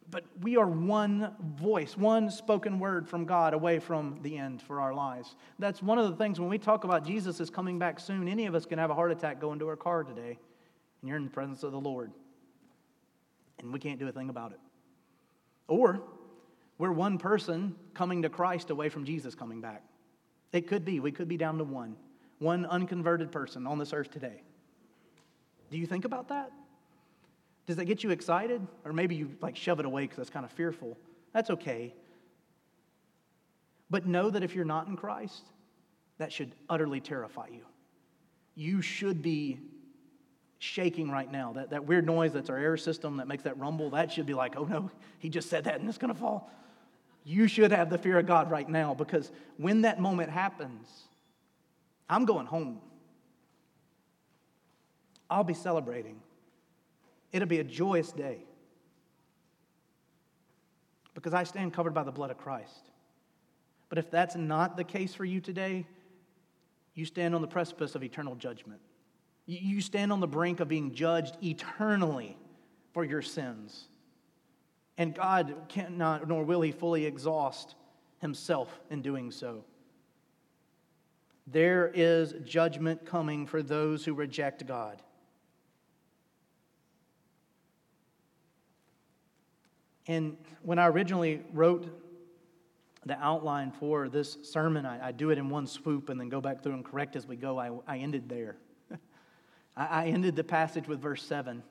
But 0.08 0.22
we 0.40 0.56
are 0.56 0.68
one 0.68 1.34
voice, 1.56 1.96
one 1.96 2.30
spoken 2.30 2.78
word 2.78 3.08
from 3.08 3.24
God 3.24 3.54
away 3.54 3.80
from 3.80 4.20
the 4.22 4.38
end 4.38 4.62
for 4.62 4.80
our 4.80 4.94
lives. 4.94 5.34
That's 5.58 5.82
one 5.82 5.98
of 5.98 6.08
the 6.08 6.16
things 6.16 6.38
when 6.38 6.48
we 6.48 6.58
talk 6.58 6.84
about 6.84 7.04
Jesus 7.04 7.40
is 7.40 7.50
coming 7.50 7.76
back 7.76 7.98
soon, 7.98 8.28
any 8.28 8.46
of 8.46 8.54
us 8.54 8.66
can 8.66 8.78
have 8.78 8.90
a 8.90 8.94
heart 8.94 9.10
attack 9.10 9.40
going 9.40 9.58
to 9.58 9.66
our 9.66 9.74
car 9.74 10.04
today, 10.04 10.38
and 11.00 11.08
you're 11.08 11.16
in 11.16 11.24
the 11.24 11.30
presence 11.30 11.64
of 11.64 11.72
the 11.72 11.80
Lord. 11.80 12.12
And 13.58 13.72
we 13.72 13.80
can't 13.80 13.98
do 13.98 14.06
a 14.06 14.12
thing 14.12 14.28
about 14.28 14.52
it. 14.52 14.60
Or 15.66 16.02
we're 16.78 16.92
one 16.92 17.18
person 17.18 17.74
coming 17.94 18.22
to 18.22 18.28
Christ 18.28 18.70
away 18.70 18.90
from 18.90 19.04
Jesus 19.04 19.34
coming 19.34 19.60
back. 19.60 19.82
It 20.52 20.68
could 20.68 20.84
be. 20.84 21.00
We 21.00 21.10
could 21.10 21.26
be 21.26 21.37
down 21.37 21.58
to 21.58 21.64
one. 21.64 21.96
One 22.38 22.64
unconverted 22.64 23.32
person 23.32 23.66
on 23.66 23.78
this 23.78 23.92
earth 23.92 24.12
today. 24.12 24.44
Do 25.70 25.79
you 25.79 25.87
think 25.87 26.05
about 26.05 26.29
that? 26.29 26.53
Does 27.66 27.77
that 27.77 27.87
get 27.87 28.05
you 28.05 28.11
excited? 28.11 28.66
Or 28.85 28.92
maybe 28.92 29.14
you 29.14 29.37
like 29.40 29.57
shove 29.57 29.81
it 29.81 29.87
away 29.87 30.03
because 30.03 30.18
that's 30.18 30.31
kind 30.31 30.44
of 30.44 30.53
fearful. 30.53 30.98
That's 31.33 31.50
okay. 31.50 31.94
But 33.90 34.07
know 34.07 34.31
that 34.31 34.42
if 34.42 34.55
you're 34.55 34.64
not 34.64 34.87
in 34.88 34.96
Christ, 34.96 35.42
that 36.18 36.33
should 36.33 36.53
utterly 36.68 37.00
terrify 37.00 37.48
you. 37.48 37.64
You 38.55 38.83
should 38.83 39.22
be 39.22 39.61
shaking 40.59 41.11
right 41.11 41.31
now. 41.31 41.53
That, 41.53 41.70
that 41.70 41.85
weird 41.85 42.07
noise 42.07 42.33
that's 42.33 42.50
our 42.50 42.57
air 42.57 42.77
system 42.77 43.18
that 43.18 43.29
makes 43.29 43.42
that 43.42 43.59
rumble, 43.59 43.90
that 43.90 44.12
should 44.12 44.27
be 44.27 44.35
like, 44.35 44.57
oh 44.57 44.64
no, 44.64 44.90
he 45.18 45.29
just 45.29 45.50
said 45.50 45.64
that 45.64 45.81
and 45.81 45.88
it's 45.88 45.98
going 45.98 46.12
to 46.12 46.18
fall. 46.18 46.50
You 47.24 47.48
should 47.48 47.70
have 47.70 47.90
the 47.90 47.98
fear 47.98 48.18
of 48.18 48.27
God 48.27 48.50
right 48.50 48.68
now 48.68 48.94
because 48.94 49.33
when 49.57 49.83
that 49.83 50.00
moment 50.00 50.31
happens, 50.31 51.05
I'm 52.09 52.24
going 52.24 52.46
home. 52.46 52.81
I'll 55.30 55.44
be 55.44 55.54
celebrating. 55.54 56.20
It'll 57.32 57.48
be 57.48 57.60
a 57.60 57.64
joyous 57.64 58.12
day 58.12 58.38
because 61.14 61.34
I 61.34 61.44
stand 61.44 61.72
covered 61.72 61.94
by 61.94 62.02
the 62.02 62.12
blood 62.12 62.30
of 62.30 62.38
Christ. 62.38 62.90
But 63.88 63.98
if 63.98 64.10
that's 64.10 64.37
not 64.37 64.76
the 64.76 64.84
case 64.84 65.14
for 65.14 65.24
you 65.24 65.40
today, 65.40 65.87
you 66.94 67.04
stand 67.04 67.34
on 67.34 67.40
the 67.40 67.48
precipice 67.48 67.94
of 67.94 68.02
eternal 68.02 68.34
judgment. 68.34 68.80
You 69.46 69.80
stand 69.80 70.12
on 70.12 70.20
the 70.20 70.26
brink 70.26 70.60
of 70.60 70.68
being 70.68 70.94
judged 70.94 71.37
eternally 71.42 72.37
for 72.92 73.04
your 73.04 73.22
sins. 73.22 73.88
And 74.96 75.14
God 75.14 75.54
cannot, 75.68 76.26
nor 76.28 76.44
will 76.44 76.60
He 76.62 76.72
fully 76.72 77.04
exhaust 77.04 77.74
Himself 78.18 78.80
in 78.90 79.02
doing 79.02 79.30
so. 79.30 79.64
There 81.46 81.90
is 81.92 82.34
judgment 82.44 83.04
coming 83.04 83.46
for 83.46 83.62
those 83.62 84.04
who 84.04 84.14
reject 84.14 84.66
God. 84.66 85.02
And 90.06 90.36
when 90.62 90.78
I 90.78 90.86
originally 90.86 91.42
wrote 91.52 91.88
the 93.06 93.18
outline 93.18 93.72
for 93.72 94.08
this 94.08 94.38
sermon, 94.42 94.86
I, 94.86 95.08
I, 95.08 95.12
do 95.12 95.30
it 95.30 95.38
in 95.38 95.50
one 95.50 95.66
swoop 95.66 96.08
and 96.08 96.18
then 96.18 96.28
go 96.28 96.40
back 96.40 96.62
through 96.62 96.74
and 96.74 96.84
correct 96.84 97.16
as 97.16 97.26
we 97.26 97.36
go. 97.36 97.58
I, 97.58 97.70
I 97.86 97.98
ended 97.98 98.28
there. 98.28 98.56
I, 99.76 99.86
I 99.86 100.06
ended 100.06 100.36
the 100.36 100.44
passage 100.44 100.88
with 100.88 101.00
verse 101.00 101.22
7. 101.22 101.62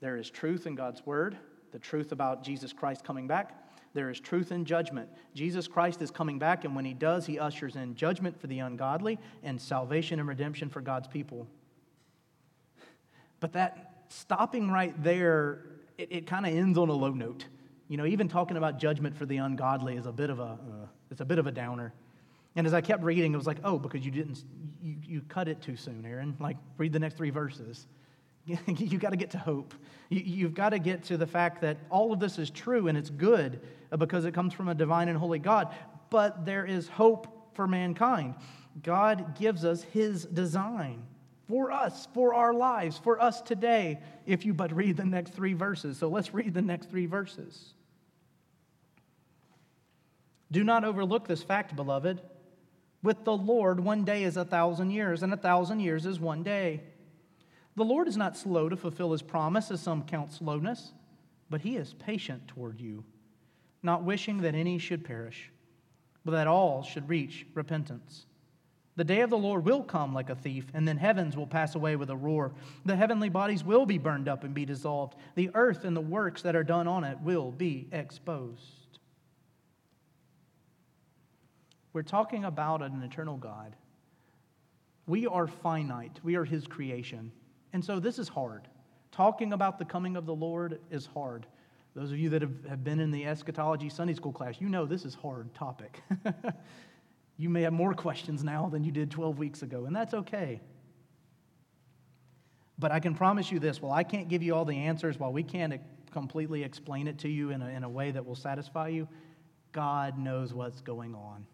There 0.00 0.16
is 0.16 0.30
truth 0.30 0.66
in 0.66 0.76
God's 0.76 1.04
word, 1.04 1.36
the 1.72 1.78
truth 1.78 2.12
about 2.12 2.44
Jesus 2.44 2.72
Christ 2.72 3.04
coming 3.04 3.26
back. 3.26 3.54
There 3.94 4.10
is 4.10 4.20
truth 4.20 4.52
in 4.52 4.64
judgment. 4.64 5.08
Jesus 5.34 5.66
Christ 5.66 6.02
is 6.02 6.10
coming 6.10 6.38
back, 6.38 6.64
and 6.64 6.76
when 6.76 6.84
he 6.84 6.94
does, 6.94 7.26
he 7.26 7.38
ushers 7.38 7.74
in 7.74 7.94
judgment 7.96 8.40
for 8.40 8.46
the 8.46 8.60
ungodly 8.60 9.18
and 9.42 9.60
salvation 9.60 10.20
and 10.20 10.28
redemption 10.28 10.68
for 10.68 10.80
God's 10.80 11.08
people. 11.08 11.48
But 13.40 13.52
that 13.54 14.04
stopping 14.08 14.70
right 14.70 15.00
there, 15.02 15.64
it, 15.98 16.08
it 16.10 16.26
kind 16.26 16.46
of 16.46 16.54
ends 16.54 16.78
on 16.78 16.88
a 16.88 16.92
low 16.92 17.10
note. 17.10 17.44
You 17.88 17.96
know, 17.96 18.06
even 18.06 18.28
talking 18.28 18.56
about 18.56 18.78
judgment 18.78 19.16
for 19.16 19.26
the 19.26 19.38
ungodly 19.38 19.96
is 19.96 20.06
a 20.06 20.12
bit 20.12 20.30
of 20.30 20.38
a, 20.38 20.42
uh, 20.42 20.86
it's 21.10 21.20
a 21.20 21.24
bit 21.24 21.38
of 21.38 21.46
a 21.46 21.52
downer. 21.52 21.92
And 22.56 22.66
as 22.66 22.74
I 22.74 22.80
kept 22.80 23.02
reading, 23.02 23.34
it 23.34 23.36
was 23.36 23.46
like, 23.46 23.58
oh, 23.64 23.78
because 23.78 24.04
you 24.04 24.10
didn't, 24.10 24.44
you, 24.82 24.96
you 25.04 25.20
cut 25.28 25.48
it 25.48 25.60
too 25.60 25.76
soon, 25.76 26.04
Aaron. 26.06 26.36
Like, 26.40 26.56
read 26.76 26.92
the 26.92 26.98
next 26.98 27.16
three 27.16 27.30
verses. 27.30 27.86
You've 28.46 29.00
got 29.00 29.10
to 29.10 29.16
get 29.16 29.30
to 29.32 29.38
hope. 29.38 29.74
You've 30.08 30.54
got 30.54 30.70
to 30.70 30.78
get 30.78 31.04
to 31.04 31.16
the 31.16 31.26
fact 31.26 31.60
that 31.62 31.76
all 31.90 32.12
of 32.12 32.20
this 32.20 32.38
is 32.38 32.48
true 32.48 32.88
and 32.88 32.96
it's 32.96 33.10
good 33.10 33.60
because 33.96 34.24
it 34.24 34.32
comes 34.32 34.54
from 34.54 34.68
a 34.68 34.74
divine 34.74 35.08
and 35.08 35.18
holy 35.18 35.38
God. 35.38 35.74
But 36.08 36.46
there 36.46 36.64
is 36.64 36.88
hope 36.88 37.54
for 37.54 37.66
mankind. 37.66 38.34
God 38.82 39.38
gives 39.38 39.64
us 39.64 39.82
His 39.82 40.24
design 40.24 41.02
for 41.48 41.72
us, 41.72 42.06
for 42.12 42.34
our 42.34 42.52
lives, 42.52 42.98
for 42.98 43.20
us 43.20 43.40
today, 43.40 43.98
if 44.26 44.44
you 44.44 44.52
but 44.52 44.72
read 44.72 44.96
the 44.96 45.04
next 45.04 45.32
three 45.32 45.54
verses. 45.54 45.96
So 45.96 46.08
let's 46.08 46.34
read 46.34 46.52
the 46.52 46.62
next 46.62 46.90
three 46.90 47.06
verses. 47.06 47.72
Do 50.52 50.62
not 50.62 50.84
overlook 50.84 51.26
this 51.26 51.42
fact, 51.42 51.74
beloved. 51.74 52.20
With 53.02 53.24
the 53.24 53.36
Lord, 53.36 53.80
one 53.80 54.04
day 54.04 54.24
is 54.24 54.36
a 54.36 54.44
thousand 54.44 54.90
years, 54.90 55.22
and 55.22 55.32
a 55.32 55.36
thousand 55.36 55.80
years 55.80 56.04
is 56.04 56.20
one 56.20 56.42
day. 56.42 56.82
The 57.76 57.84
Lord 57.84 58.08
is 58.08 58.16
not 58.16 58.36
slow 58.36 58.68
to 58.68 58.76
fulfill 58.76 59.12
his 59.12 59.22
promise, 59.22 59.70
as 59.70 59.80
some 59.80 60.02
count 60.02 60.32
slowness, 60.32 60.92
but 61.48 61.60
he 61.60 61.76
is 61.76 61.94
patient 61.94 62.48
toward 62.48 62.80
you, 62.80 63.04
not 63.82 64.02
wishing 64.02 64.38
that 64.38 64.54
any 64.54 64.78
should 64.78 65.04
perish, 65.04 65.50
but 66.24 66.32
that 66.32 66.48
all 66.48 66.82
should 66.82 67.08
reach 67.08 67.46
repentance. 67.54 68.26
The 68.98 69.04
day 69.04 69.20
of 69.20 69.30
the 69.30 69.38
Lord 69.38 69.64
will 69.64 69.84
come 69.84 70.12
like 70.12 70.28
a 70.28 70.34
thief, 70.34 70.64
and 70.74 70.86
then 70.86 70.96
heavens 70.96 71.36
will 71.36 71.46
pass 71.46 71.76
away 71.76 71.94
with 71.94 72.10
a 72.10 72.16
roar. 72.16 72.50
The 72.84 72.96
heavenly 72.96 73.28
bodies 73.28 73.62
will 73.62 73.86
be 73.86 73.96
burned 73.96 74.28
up 74.28 74.42
and 74.42 74.52
be 74.52 74.64
dissolved. 74.64 75.14
The 75.36 75.50
earth 75.54 75.84
and 75.84 75.96
the 75.96 76.00
works 76.00 76.42
that 76.42 76.56
are 76.56 76.64
done 76.64 76.88
on 76.88 77.04
it 77.04 77.16
will 77.20 77.52
be 77.52 77.86
exposed. 77.92 78.98
We're 81.92 82.02
talking 82.02 82.44
about 82.44 82.82
an 82.82 83.00
eternal 83.04 83.36
God. 83.36 83.76
We 85.06 85.28
are 85.28 85.46
finite, 85.46 86.18
we 86.24 86.34
are 86.34 86.44
His 86.44 86.66
creation. 86.66 87.30
And 87.72 87.84
so 87.84 88.00
this 88.00 88.18
is 88.18 88.26
hard. 88.26 88.66
Talking 89.12 89.52
about 89.52 89.78
the 89.78 89.84
coming 89.84 90.16
of 90.16 90.26
the 90.26 90.34
Lord 90.34 90.80
is 90.90 91.06
hard. 91.06 91.46
Those 91.94 92.10
of 92.10 92.18
you 92.18 92.30
that 92.30 92.42
have, 92.42 92.82
been 92.82 92.98
in 92.98 93.12
the 93.12 93.26
eschatology 93.26 93.90
Sunday 93.90 94.14
school 94.14 94.32
class, 94.32 94.60
you 94.60 94.68
know 94.68 94.86
this 94.86 95.04
is 95.04 95.14
hard 95.14 95.54
topic. 95.54 96.02
You 97.38 97.48
may 97.48 97.62
have 97.62 97.72
more 97.72 97.94
questions 97.94 98.42
now 98.42 98.68
than 98.68 98.84
you 98.84 98.90
did 98.90 99.10
12 99.10 99.38
weeks 99.38 99.62
ago, 99.62 99.84
and 99.86 99.94
that's 99.94 100.12
okay. 100.12 100.60
But 102.78 102.90
I 102.90 102.98
can 103.00 103.14
promise 103.14 103.50
you 103.50 103.60
this 103.60 103.80
while 103.80 103.92
I 103.92 104.02
can't 104.02 104.28
give 104.28 104.42
you 104.42 104.54
all 104.54 104.64
the 104.64 104.76
answers, 104.76 105.18
while 105.18 105.32
we 105.32 105.44
can't 105.44 105.80
completely 106.10 106.64
explain 106.64 107.06
it 107.06 107.18
to 107.20 107.28
you 107.28 107.50
in 107.50 107.62
a, 107.62 107.68
in 107.68 107.84
a 107.84 107.88
way 107.88 108.10
that 108.10 108.26
will 108.26 108.34
satisfy 108.34 108.88
you, 108.88 109.08
God 109.72 110.18
knows 110.18 110.52
what's 110.52 110.80
going 110.80 111.14
on. 111.14 111.46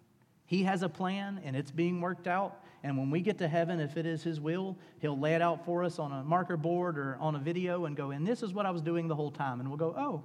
He 0.47 0.63
has 0.65 0.83
a 0.83 0.89
plan 0.89 1.41
and 1.45 1.55
it's 1.55 1.71
being 1.71 2.01
worked 2.01 2.27
out. 2.27 2.63
And 2.83 2.99
when 2.99 3.11
we 3.11 3.21
get 3.21 3.39
to 3.39 3.49
heaven, 3.49 3.81
if 3.81 3.97
it 3.97 4.07
is 4.07 4.23
His 4.23 4.41
will, 4.41 4.79
He'll 5.01 5.19
lay 5.19 5.35
it 5.35 5.43
out 5.43 5.65
for 5.65 5.85
us 5.85 5.99
on 5.99 6.13
a 6.13 6.23
marker 6.23 6.57
board 6.57 6.99
or 6.99 7.17
on 7.21 7.35
a 7.35 7.39
video 7.39 7.87
and 7.87 7.97
go, 7.97 8.11
and 8.11 8.27
this 8.27 8.43
is 8.43 8.53
what 8.53 8.67
I 8.67 8.71
was 8.71 8.83
doing 8.83 9.09
the 9.09 9.15
whole 9.15 9.31
time. 9.31 9.61
And 9.61 9.69
we'll 9.69 9.79
go, 9.79 9.95
oh, 9.97 10.23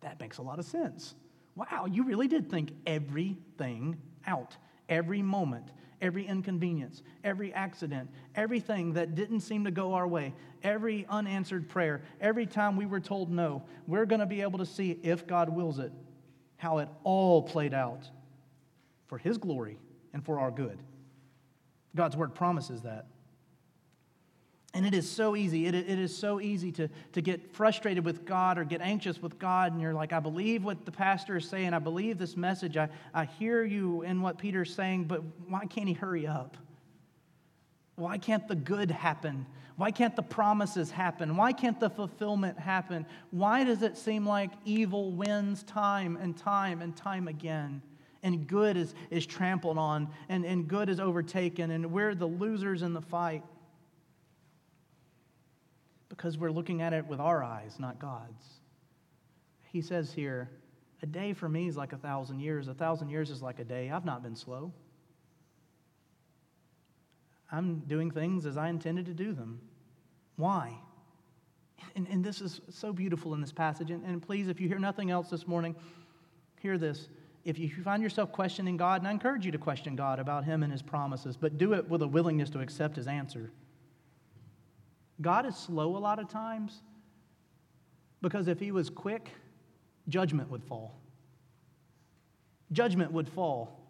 that 0.00 0.20
makes 0.20 0.38
a 0.38 0.42
lot 0.42 0.58
of 0.58 0.64
sense. 0.64 1.14
Wow, 1.54 1.86
you 1.90 2.04
really 2.04 2.28
did 2.28 2.50
think 2.50 2.72
everything 2.86 3.96
out 4.26 4.56
every 4.88 5.22
moment, 5.22 5.68
every 6.00 6.26
inconvenience, 6.26 7.02
every 7.22 7.52
accident, 7.52 8.10
everything 8.34 8.92
that 8.94 9.14
didn't 9.14 9.40
seem 9.40 9.64
to 9.64 9.70
go 9.70 9.94
our 9.94 10.06
way, 10.06 10.34
every 10.62 11.06
unanswered 11.08 11.68
prayer, 11.68 12.02
every 12.20 12.46
time 12.46 12.76
we 12.76 12.86
were 12.86 13.00
told 13.00 13.30
no. 13.30 13.62
We're 13.86 14.06
going 14.06 14.20
to 14.20 14.26
be 14.26 14.42
able 14.42 14.58
to 14.58 14.66
see, 14.66 14.98
if 15.02 15.26
God 15.26 15.48
wills 15.48 15.78
it, 15.78 15.92
how 16.56 16.78
it 16.78 16.88
all 17.02 17.42
played 17.42 17.74
out 17.74 18.08
for 19.06 19.18
His 19.18 19.38
glory 19.38 19.78
and 20.12 20.24
for 20.24 20.38
our 20.40 20.50
good. 20.50 20.78
God's 21.94 22.16
word 22.16 22.34
promises 22.34 22.82
that. 22.82 23.06
And 24.74 24.84
it 24.84 24.92
is 24.92 25.08
so 25.08 25.36
easy. 25.36 25.66
It, 25.66 25.74
it 25.76 25.98
is 26.00 26.16
so 26.16 26.40
easy 26.40 26.72
to, 26.72 26.88
to 27.12 27.22
get 27.22 27.54
frustrated 27.54 28.04
with 28.04 28.24
God 28.24 28.58
or 28.58 28.64
get 28.64 28.80
anxious 28.80 29.22
with 29.22 29.38
God. 29.38 29.72
And 29.72 29.80
you're 29.80 29.94
like, 29.94 30.12
I 30.12 30.18
believe 30.18 30.64
what 30.64 30.84
the 30.84 30.90
pastor 30.90 31.36
is 31.36 31.48
saying. 31.48 31.72
I 31.72 31.78
believe 31.78 32.18
this 32.18 32.36
message. 32.36 32.76
I, 32.76 32.88
I 33.14 33.24
hear 33.24 33.62
you 33.62 34.02
in 34.02 34.20
what 34.20 34.36
Peter's 34.36 34.74
saying, 34.74 35.04
but 35.04 35.22
why 35.48 35.66
can't 35.66 35.86
he 35.86 35.94
hurry 35.94 36.26
up? 36.26 36.56
Why 37.94 38.18
can't 38.18 38.48
the 38.48 38.56
good 38.56 38.90
happen? 38.90 39.46
Why 39.76 39.92
can't 39.92 40.16
the 40.16 40.22
promises 40.22 40.90
happen? 40.90 41.36
Why 41.36 41.52
can't 41.52 41.78
the 41.78 41.90
fulfillment 41.90 42.58
happen? 42.58 43.06
Why 43.30 43.62
does 43.62 43.82
it 43.82 43.96
seem 43.96 44.26
like 44.26 44.50
evil 44.64 45.12
wins 45.12 45.62
time 45.62 46.16
and 46.20 46.36
time 46.36 46.82
and 46.82 46.96
time 46.96 47.28
again? 47.28 47.80
And 48.24 48.48
good 48.48 48.76
is, 48.76 48.94
is 49.10 49.26
trampled 49.26 49.78
on, 49.78 50.08
and, 50.28 50.44
and 50.44 50.66
good 50.66 50.88
is 50.88 50.98
overtaken, 50.98 51.70
and 51.70 51.92
we're 51.92 52.14
the 52.14 52.26
losers 52.26 52.82
in 52.82 52.94
the 52.94 53.02
fight 53.02 53.42
because 56.16 56.38
we're 56.38 56.50
looking 56.50 56.80
at 56.80 56.92
it 56.92 57.06
with 57.06 57.20
our 57.20 57.42
eyes, 57.42 57.76
not 57.78 57.98
God's. 57.98 58.44
He 59.64 59.80
says 59.80 60.12
here, 60.12 60.48
a 61.02 61.06
day 61.06 61.32
for 61.32 61.48
me 61.48 61.66
is 61.66 61.76
like 61.76 61.92
a 61.92 61.96
thousand 61.96 62.40
years. 62.40 62.68
A 62.68 62.74
thousand 62.74 63.10
years 63.10 63.30
is 63.30 63.42
like 63.42 63.58
a 63.58 63.64
day. 63.64 63.90
I've 63.90 64.04
not 64.04 64.22
been 64.22 64.36
slow. 64.36 64.72
I'm 67.50 67.80
doing 67.80 68.10
things 68.10 68.46
as 68.46 68.56
I 68.56 68.68
intended 68.68 69.06
to 69.06 69.14
do 69.14 69.32
them. 69.32 69.60
Why? 70.36 70.78
And, 71.96 72.06
and 72.08 72.24
this 72.24 72.40
is 72.40 72.60
so 72.70 72.92
beautiful 72.92 73.34
in 73.34 73.40
this 73.40 73.52
passage. 73.52 73.90
And, 73.90 74.04
and 74.04 74.22
please, 74.22 74.48
if 74.48 74.60
you 74.60 74.68
hear 74.68 74.78
nothing 74.78 75.10
else 75.10 75.30
this 75.30 75.46
morning, 75.46 75.74
hear 76.60 76.78
this. 76.78 77.08
If 77.44 77.58
you 77.58 77.68
find 77.82 78.02
yourself 78.02 78.32
questioning 78.32 78.76
God, 78.76 79.02
and 79.02 79.08
I 79.08 79.10
encourage 79.10 79.44
you 79.44 79.52
to 79.52 79.58
question 79.58 79.96
God 79.96 80.18
about 80.18 80.44
Him 80.44 80.62
and 80.62 80.72
His 80.72 80.80
promises, 80.80 81.36
but 81.36 81.58
do 81.58 81.74
it 81.74 81.88
with 81.88 82.02
a 82.02 82.08
willingness 82.08 82.50
to 82.50 82.60
accept 82.60 82.96
His 82.96 83.06
answer. 83.06 83.50
God 85.20 85.46
is 85.46 85.56
slow 85.56 85.96
a 85.96 85.98
lot 85.98 86.18
of 86.18 86.28
times 86.28 86.82
because 88.20 88.48
if 88.48 88.58
he 88.58 88.72
was 88.72 88.90
quick, 88.90 89.30
judgment 90.08 90.50
would 90.50 90.64
fall. 90.64 90.94
Judgment 92.72 93.12
would 93.12 93.28
fall 93.28 93.80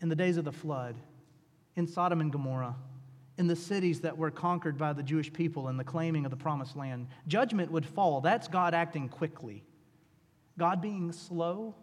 in 0.00 0.08
the 0.08 0.16
days 0.16 0.36
of 0.36 0.44
the 0.44 0.52
flood, 0.52 0.96
in 1.76 1.86
Sodom 1.86 2.20
and 2.20 2.32
Gomorrah, 2.32 2.76
in 3.36 3.46
the 3.46 3.56
cities 3.56 4.00
that 4.00 4.16
were 4.16 4.30
conquered 4.30 4.78
by 4.78 4.92
the 4.92 5.02
Jewish 5.02 5.32
people 5.32 5.68
and 5.68 5.78
the 5.78 5.84
claiming 5.84 6.24
of 6.24 6.30
the 6.30 6.36
promised 6.36 6.76
land. 6.76 7.06
Judgment 7.26 7.70
would 7.70 7.86
fall. 7.86 8.20
That's 8.20 8.48
God 8.48 8.74
acting 8.74 9.08
quickly. 9.08 9.64
God 10.56 10.80
being 10.80 11.12
slow 11.12 11.74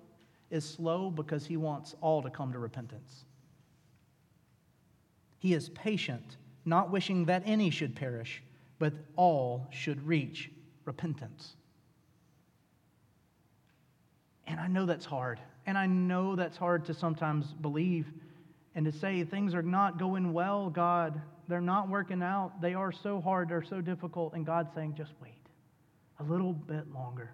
is 0.50 0.67
slow 0.67 1.10
because 1.10 1.45
he 1.45 1.58
wants 1.58 1.95
all 2.02 2.21
to 2.21 2.30
come 2.30 2.52
to 2.52 2.60
repentance. 2.60 3.26
He 5.39 5.54
is 5.54 5.69
patient 5.69 6.38
not 6.65 6.91
wishing 6.91 7.25
that 7.25 7.43
any 7.45 7.69
should 7.69 7.95
perish, 7.95 8.41
but 8.80 8.93
all 9.15 9.67
should 9.71 10.06
reach 10.06 10.51
repentance. 10.84 11.56
And 14.47 14.60
I 14.60 14.67
know 14.67 14.86
that's 14.86 15.06
hard. 15.06 15.39
And 15.65 15.78
I 15.78 15.86
know 15.88 16.36
that's 16.36 16.58
hard 16.58 16.86
to 16.86 16.93
sometimes 16.93 17.54
believe 17.62 18.08
and 18.75 18.86
to 18.86 18.91
say 18.91 19.23
things 19.23 19.56
are 19.56 19.63
not 19.63 19.97
going 19.97 20.34
well, 20.34 20.69
God. 20.69 21.19
They're 21.47 21.62
not 21.62 21.89
working 21.89 22.21
out. 22.21 22.62
They 22.62 22.73
are 22.73 22.91
so 22.91 23.21
hard. 23.21 23.49
They're 23.49 23.63
so 23.63 23.82
difficult. 23.82 24.34
And 24.34 24.45
God's 24.45 24.73
saying, 24.75 24.95
just 24.95 25.13
wait 25.21 25.32
a 26.19 26.23
little 26.23 26.54
bit 26.54 26.91
longer. 26.93 27.32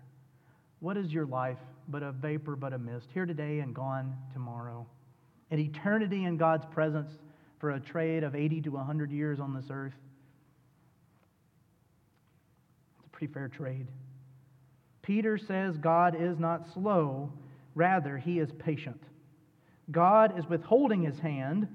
What 0.79 0.97
is 0.97 1.11
your 1.11 1.25
life 1.25 1.57
but 1.87 2.03
a 2.03 2.11
vapor, 2.11 2.55
but 2.55 2.73
a 2.73 2.77
mist? 2.77 3.07
Here 3.13 3.25
today 3.25 3.59
and 3.59 3.73
gone 3.73 4.15
tomorrow. 4.33 4.85
An 5.49 5.59
eternity 5.59 6.25
in 6.25 6.37
God's 6.37 6.65
presence 6.65 7.11
for 7.61 7.71
a 7.71 7.79
trade 7.79 8.23
of 8.23 8.35
80 8.35 8.61
to 8.61 8.71
100 8.71 9.11
years 9.11 9.39
on 9.39 9.53
this 9.53 9.65
earth. 9.69 9.93
It's 12.97 13.05
a 13.05 13.09
pretty 13.09 13.31
fair 13.31 13.47
trade. 13.47 13.87
Peter 15.03 15.37
says 15.37 15.77
God 15.77 16.19
is 16.19 16.39
not 16.39 16.65
slow, 16.73 17.31
rather, 17.75 18.17
he 18.17 18.39
is 18.39 18.49
patient. 18.57 19.01
God 19.91 20.37
is 20.39 20.45
withholding 20.49 21.03
his 21.03 21.19
hand 21.19 21.67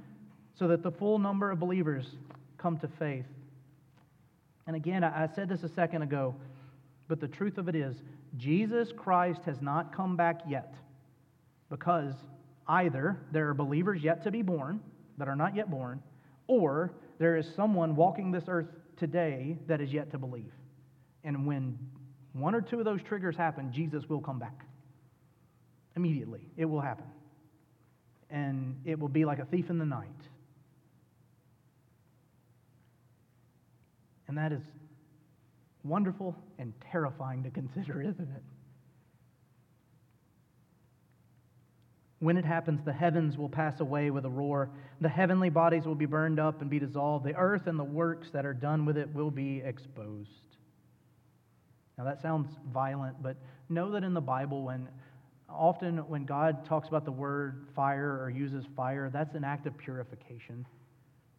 so 0.58 0.66
that 0.68 0.82
the 0.82 0.90
full 0.90 1.20
number 1.20 1.52
of 1.52 1.60
believers 1.60 2.16
come 2.58 2.78
to 2.78 2.88
faith. 2.98 3.26
And 4.66 4.74
again, 4.74 5.04
I 5.04 5.28
said 5.36 5.48
this 5.48 5.62
a 5.62 5.68
second 5.68 6.02
ago, 6.02 6.34
but 7.06 7.20
the 7.20 7.28
truth 7.28 7.58
of 7.58 7.68
it 7.68 7.76
is, 7.76 7.94
Jesus 8.36 8.88
Christ 8.96 9.42
has 9.46 9.62
not 9.62 9.94
come 9.94 10.16
back 10.16 10.40
yet 10.48 10.74
because 11.70 12.14
either 12.66 13.16
there 13.30 13.48
are 13.48 13.54
believers 13.54 14.02
yet 14.02 14.24
to 14.24 14.32
be 14.32 14.42
born 14.42 14.80
that 15.18 15.28
are 15.28 15.36
not 15.36 15.54
yet 15.54 15.70
born, 15.70 16.02
or 16.46 16.92
there 17.18 17.36
is 17.36 17.46
someone 17.54 17.96
walking 17.96 18.30
this 18.30 18.44
earth 18.48 18.68
today 18.96 19.58
that 19.66 19.80
is 19.80 19.92
yet 19.92 20.10
to 20.12 20.18
believe. 20.18 20.52
And 21.24 21.46
when 21.46 21.78
one 22.32 22.54
or 22.54 22.60
two 22.60 22.78
of 22.78 22.84
those 22.84 23.02
triggers 23.02 23.36
happen, 23.36 23.72
Jesus 23.72 24.08
will 24.08 24.20
come 24.20 24.38
back. 24.38 24.64
Immediately, 25.96 26.42
it 26.56 26.66
will 26.66 26.80
happen. 26.80 27.06
And 28.30 28.80
it 28.84 28.98
will 28.98 29.08
be 29.08 29.24
like 29.24 29.38
a 29.38 29.44
thief 29.46 29.70
in 29.70 29.78
the 29.78 29.86
night. 29.86 30.08
And 34.28 34.36
that 34.36 34.52
is 34.52 34.60
wonderful 35.84 36.36
and 36.58 36.72
terrifying 36.90 37.44
to 37.44 37.50
consider, 37.50 38.00
isn't 38.02 38.20
it? 38.20 38.42
When 42.18 42.38
it 42.38 42.44
happens, 42.44 42.80
the 42.84 42.92
heavens 42.92 43.36
will 43.36 43.48
pass 43.48 43.80
away 43.80 44.10
with 44.10 44.24
a 44.24 44.30
roar. 44.30 44.70
The 45.00 45.08
heavenly 45.08 45.50
bodies 45.50 45.84
will 45.84 45.94
be 45.94 46.06
burned 46.06 46.40
up 46.40 46.62
and 46.62 46.70
be 46.70 46.78
dissolved. 46.78 47.26
The 47.26 47.36
earth 47.36 47.66
and 47.66 47.78
the 47.78 47.84
works 47.84 48.28
that 48.32 48.46
are 48.46 48.54
done 48.54 48.86
with 48.86 48.96
it 48.96 49.12
will 49.14 49.30
be 49.30 49.60
exposed. 49.64 50.30
Now, 51.98 52.04
that 52.04 52.22
sounds 52.22 52.48
violent, 52.72 53.22
but 53.22 53.36
know 53.68 53.90
that 53.92 54.02
in 54.02 54.14
the 54.14 54.20
Bible, 54.20 54.64
when 54.64 54.88
often 55.48 55.98
when 56.08 56.24
God 56.24 56.64
talks 56.64 56.88
about 56.88 57.04
the 57.04 57.12
word 57.12 57.66
fire 57.74 58.18
or 58.20 58.30
uses 58.30 58.64
fire, 58.74 59.10
that's 59.12 59.34
an 59.34 59.44
act 59.44 59.66
of 59.66 59.76
purification. 59.76 60.66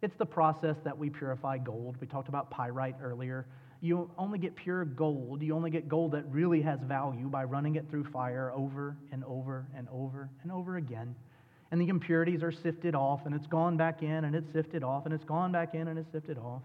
It's 0.00 0.16
the 0.16 0.26
process 0.26 0.76
that 0.84 0.96
we 0.96 1.10
purify 1.10 1.58
gold. 1.58 1.96
We 2.00 2.06
talked 2.06 2.28
about 2.28 2.50
pyrite 2.50 2.96
earlier. 3.02 3.46
You 3.80 4.10
only 4.18 4.38
get 4.38 4.56
pure 4.56 4.84
gold. 4.84 5.42
You 5.42 5.54
only 5.54 5.70
get 5.70 5.88
gold 5.88 6.12
that 6.12 6.24
really 6.30 6.62
has 6.62 6.80
value 6.80 7.28
by 7.28 7.44
running 7.44 7.76
it 7.76 7.88
through 7.90 8.04
fire 8.04 8.52
over 8.52 8.96
and 9.12 9.22
over 9.24 9.66
and 9.76 9.86
over 9.92 10.28
and 10.42 10.50
over 10.50 10.76
again. 10.76 11.14
And 11.70 11.80
the 11.80 11.88
impurities 11.88 12.42
are 12.42 12.50
sifted 12.50 12.94
off, 12.94 13.26
and 13.26 13.34
it's 13.34 13.46
gone 13.46 13.76
back 13.76 14.02
in, 14.02 14.24
and 14.24 14.34
it's 14.34 14.50
sifted 14.52 14.82
off, 14.82 15.04
and 15.04 15.14
it's 15.14 15.24
gone 15.24 15.52
back 15.52 15.74
in, 15.74 15.88
and 15.88 15.98
it's 15.98 16.10
sifted 16.10 16.38
off. 16.38 16.62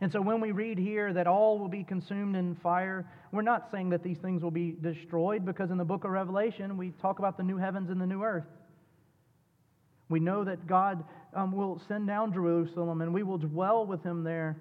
And 0.00 0.12
so 0.12 0.20
when 0.20 0.40
we 0.40 0.52
read 0.52 0.78
here 0.78 1.12
that 1.12 1.26
all 1.26 1.58
will 1.58 1.68
be 1.68 1.82
consumed 1.82 2.36
in 2.36 2.54
fire, 2.56 3.04
we're 3.32 3.42
not 3.42 3.68
saying 3.72 3.90
that 3.90 4.04
these 4.04 4.18
things 4.18 4.42
will 4.42 4.52
be 4.52 4.76
destroyed 4.80 5.44
because 5.44 5.70
in 5.70 5.76
the 5.76 5.84
book 5.84 6.04
of 6.04 6.10
Revelation 6.10 6.76
we 6.76 6.90
talk 7.02 7.18
about 7.18 7.36
the 7.36 7.42
new 7.42 7.56
heavens 7.56 7.90
and 7.90 8.00
the 8.00 8.06
new 8.06 8.22
earth. 8.22 8.46
We 10.08 10.20
know 10.20 10.44
that 10.44 10.66
God 10.66 11.04
um, 11.34 11.52
will 11.52 11.82
send 11.88 12.06
down 12.06 12.32
Jerusalem 12.32 13.00
and 13.00 13.12
we 13.12 13.24
will 13.24 13.38
dwell 13.38 13.84
with 13.86 14.02
him 14.04 14.22
there. 14.22 14.56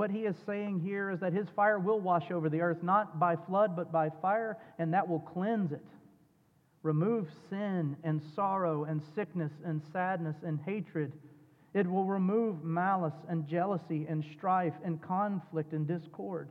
What 0.00 0.10
he 0.10 0.20
is 0.20 0.36
saying 0.46 0.80
here 0.80 1.10
is 1.10 1.20
that 1.20 1.34
his 1.34 1.46
fire 1.54 1.78
will 1.78 2.00
wash 2.00 2.30
over 2.30 2.48
the 2.48 2.62
earth, 2.62 2.82
not 2.82 3.18
by 3.18 3.36
flood, 3.36 3.76
but 3.76 3.92
by 3.92 4.08
fire, 4.22 4.56
and 4.78 4.94
that 4.94 5.06
will 5.06 5.20
cleanse 5.20 5.72
it. 5.72 5.84
Remove 6.82 7.28
sin 7.50 7.98
and 8.02 8.22
sorrow 8.34 8.84
and 8.84 9.02
sickness 9.14 9.52
and 9.62 9.82
sadness 9.92 10.36
and 10.42 10.58
hatred. 10.64 11.12
It 11.74 11.86
will 11.86 12.06
remove 12.06 12.64
malice 12.64 13.12
and 13.28 13.46
jealousy 13.46 14.06
and 14.08 14.24
strife 14.38 14.72
and 14.82 15.02
conflict 15.02 15.74
and 15.74 15.86
discord. 15.86 16.48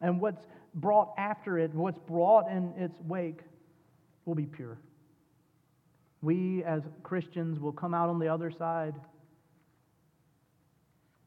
And 0.00 0.20
what's 0.20 0.44
brought 0.74 1.14
after 1.16 1.60
it, 1.60 1.72
what's 1.72 2.00
brought 2.00 2.50
in 2.50 2.72
its 2.76 2.98
wake, 3.02 3.42
will 4.24 4.34
be 4.34 4.46
pure. 4.46 4.76
We 6.20 6.64
as 6.64 6.82
Christians 7.04 7.60
will 7.60 7.70
come 7.70 7.94
out 7.94 8.08
on 8.08 8.18
the 8.18 8.26
other 8.26 8.50
side 8.50 8.96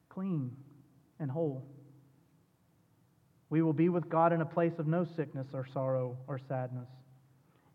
clean 0.10 0.52
and 1.20 1.30
whole. 1.30 1.64
We 3.50 3.62
will 3.62 3.74
be 3.74 3.90
with 3.90 4.10
God 4.10 4.32
in 4.32 4.42
a 4.42 4.46
place 4.46 4.74
of 4.78 4.88
no 4.88 5.06
sickness 5.16 5.48
or 5.54 5.66
sorrow 5.74 6.18
or 6.28 6.40
sadness. 6.48 6.88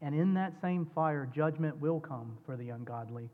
And 0.01 0.15
in 0.15 0.35
that 0.35 0.53
same 0.61 0.87
fire, 0.95 1.29
judgment 1.35 1.81
will 1.81 2.01
come 2.01 2.39
for 2.47 2.57
the 2.57 2.69
ungodly. 2.71 3.31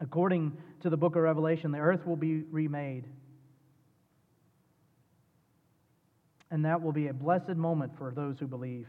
According 0.00 0.56
to 0.82 0.90
the 0.90 0.96
book 0.96 1.16
of 1.16 1.22
Revelation, 1.22 1.72
the 1.72 1.78
earth 1.78 2.06
will 2.06 2.16
be 2.16 2.42
remade. 2.50 3.04
And 6.50 6.64
that 6.64 6.82
will 6.82 6.92
be 6.92 7.08
a 7.08 7.12
blessed 7.12 7.56
moment 7.56 7.92
for 7.98 8.12
those 8.14 8.38
who 8.38 8.46
believe. 8.46 8.86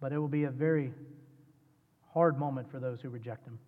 But 0.00 0.12
it 0.12 0.18
will 0.18 0.28
be 0.28 0.44
a 0.44 0.50
very 0.50 0.92
hard 2.12 2.38
moment 2.38 2.70
for 2.70 2.80
those 2.80 3.00
who 3.00 3.08
reject 3.08 3.46
Him. 3.46 3.58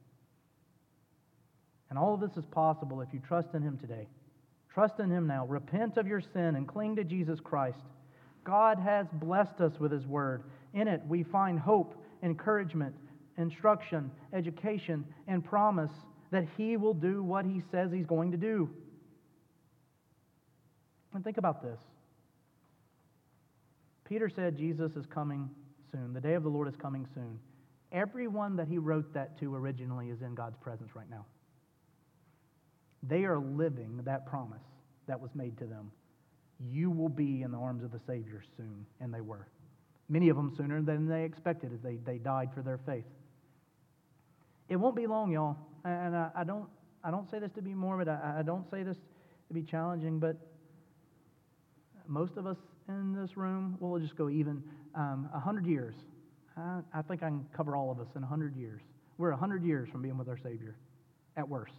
And 1.90 1.98
all 1.98 2.14
of 2.14 2.20
this 2.20 2.36
is 2.36 2.44
possible 2.50 3.00
if 3.00 3.08
you 3.12 3.20
trust 3.20 3.48
in 3.54 3.62
Him 3.62 3.78
today. 3.78 4.08
Trust 4.76 5.00
in 5.00 5.10
Him 5.10 5.26
now. 5.26 5.46
Repent 5.46 5.96
of 5.96 6.06
your 6.06 6.20
sin 6.20 6.54
and 6.54 6.68
cling 6.68 6.96
to 6.96 7.02
Jesus 7.02 7.40
Christ. 7.40 7.78
God 8.44 8.78
has 8.78 9.06
blessed 9.10 9.58
us 9.62 9.72
with 9.80 9.90
His 9.90 10.06
Word. 10.06 10.42
In 10.74 10.86
it, 10.86 11.00
we 11.08 11.22
find 11.22 11.58
hope, 11.58 11.94
encouragement, 12.22 12.94
instruction, 13.38 14.10
education, 14.34 15.02
and 15.28 15.42
promise 15.42 15.92
that 16.30 16.44
He 16.58 16.76
will 16.76 16.92
do 16.92 17.22
what 17.22 17.46
He 17.46 17.62
says 17.70 17.90
He's 17.90 18.04
going 18.04 18.32
to 18.32 18.36
do. 18.36 18.68
And 21.14 21.24
think 21.24 21.38
about 21.38 21.62
this. 21.62 21.80
Peter 24.04 24.28
said 24.28 24.58
Jesus 24.58 24.92
is 24.94 25.06
coming 25.06 25.48
soon. 25.90 26.12
The 26.12 26.20
day 26.20 26.34
of 26.34 26.42
the 26.42 26.50
Lord 26.50 26.68
is 26.68 26.76
coming 26.76 27.06
soon. 27.14 27.38
Everyone 27.92 28.56
that 28.56 28.68
he 28.68 28.76
wrote 28.76 29.14
that 29.14 29.40
to 29.40 29.54
originally 29.54 30.10
is 30.10 30.20
in 30.20 30.34
God's 30.34 30.58
presence 30.58 30.90
right 30.94 31.08
now. 31.08 31.24
They 33.08 33.24
are 33.24 33.38
living 33.38 34.00
that 34.04 34.26
promise 34.26 34.62
that 35.06 35.20
was 35.20 35.30
made 35.34 35.56
to 35.58 35.64
them. 35.64 35.90
You 36.58 36.90
will 36.90 37.08
be 37.08 37.42
in 37.42 37.50
the 37.50 37.58
arms 37.58 37.84
of 37.84 37.92
the 37.92 38.00
Savior 38.06 38.42
soon, 38.56 38.86
and 39.00 39.12
they 39.12 39.20
were. 39.20 39.46
Many 40.08 40.28
of 40.28 40.36
them 40.36 40.52
sooner 40.56 40.80
than 40.82 41.06
they 41.06 41.24
expected 41.24 41.72
as 41.72 41.80
they, 41.80 41.96
they 41.96 42.18
died 42.18 42.50
for 42.54 42.62
their 42.62 42.78
faith. 42.78 43.04
It 44.68 44.76
won't 44.76 44.96
be 44.96 45.06
long, 45.06 45.30
y'all. 45.30 45.56
And 45.84 46.16
I, 46.16 46.30
I 46.34 46.44
don't, 46.44 46.66
I 47.04 47.10
don't 47.10 47.30
say 47.30 47.38
this 47.38 47.52
to 47.52 47.62
be 47.62 47.74
morbid. 47.74 48.08
I, 48.08 48.36
I 48.38 48.42
don't 48.42 48.68
say 48.70 48.82
this 48.82 48.96
to 49.48 49.54
be 49.54 49.62
challenging, 49.62 50.18
but 50.18 50.36
most 52.08 52.36
of 52.36 52.46
us 52.46 52.56
in 52.88 53.14
this 53.14 53.36
room, 53.36 53.76
we'll 53.80 54.00
just 54.00 54.16
go 54.16 54.28
even 54.28 54.62
um, 54.94 55.28
100 55.32 55.66
years. 55.66 55.94
I, 56.56 56.80
I 56.94 57.02
think 57.02 57.22
I 57.22 57.28
can 57.28 57.46
cover 57.54 57.76
all 57.76 57.90
of 57.90 58.00
us 58.00 58.08
in 58.16 58.22
100 58.22 58.56
years. 58.56 58.80
We're 59.18 59.30
100 59.30 59.62
years 59.62 59.88
from 59.90 60.02
being 60.02 60.16
with 60.16 60.28
our 60.28 60.38
Savior, 60.38 60.76
at 61.36 61.48
worst 61.48 61.74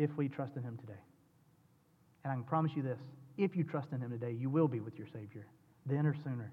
if 0.00 0.16
we 0.16 0.28
trust 0.28 0.56
in 0.56 0.62
Him 0.62 0.78
today. 0.78 0.98
And 2.24 2.32
I 2.32 2.34
can 2.34 2.44
promise 2.44 2.72
you 2.74 2.82
this 2.82 2.98
if 3.36 3.54
you 3.54 3.64
trust 3.64 3.88
in 3.92 4.00
Him 4.00 4.10
today, 4.10 4.32
you 4.32 4.48
will 4.48 4.66
be 4.66 4.80
with 4.80 4.96
your 4.96 5.06
Savior, 5.12 5.46
then 5.84 6.06
or 6.06 6.16
sooner. 6.24 6.52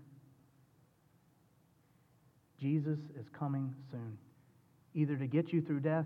Jesus 2.60 3.00
is 3.18 3.26
coming 3.38 3.74
soon, 3.90 4.18
either 4.94 5.16
to 5.16 5.28
get 5.28 5.54
you 5.54 5.62
through 5.62 5.80
death 5.80 6.06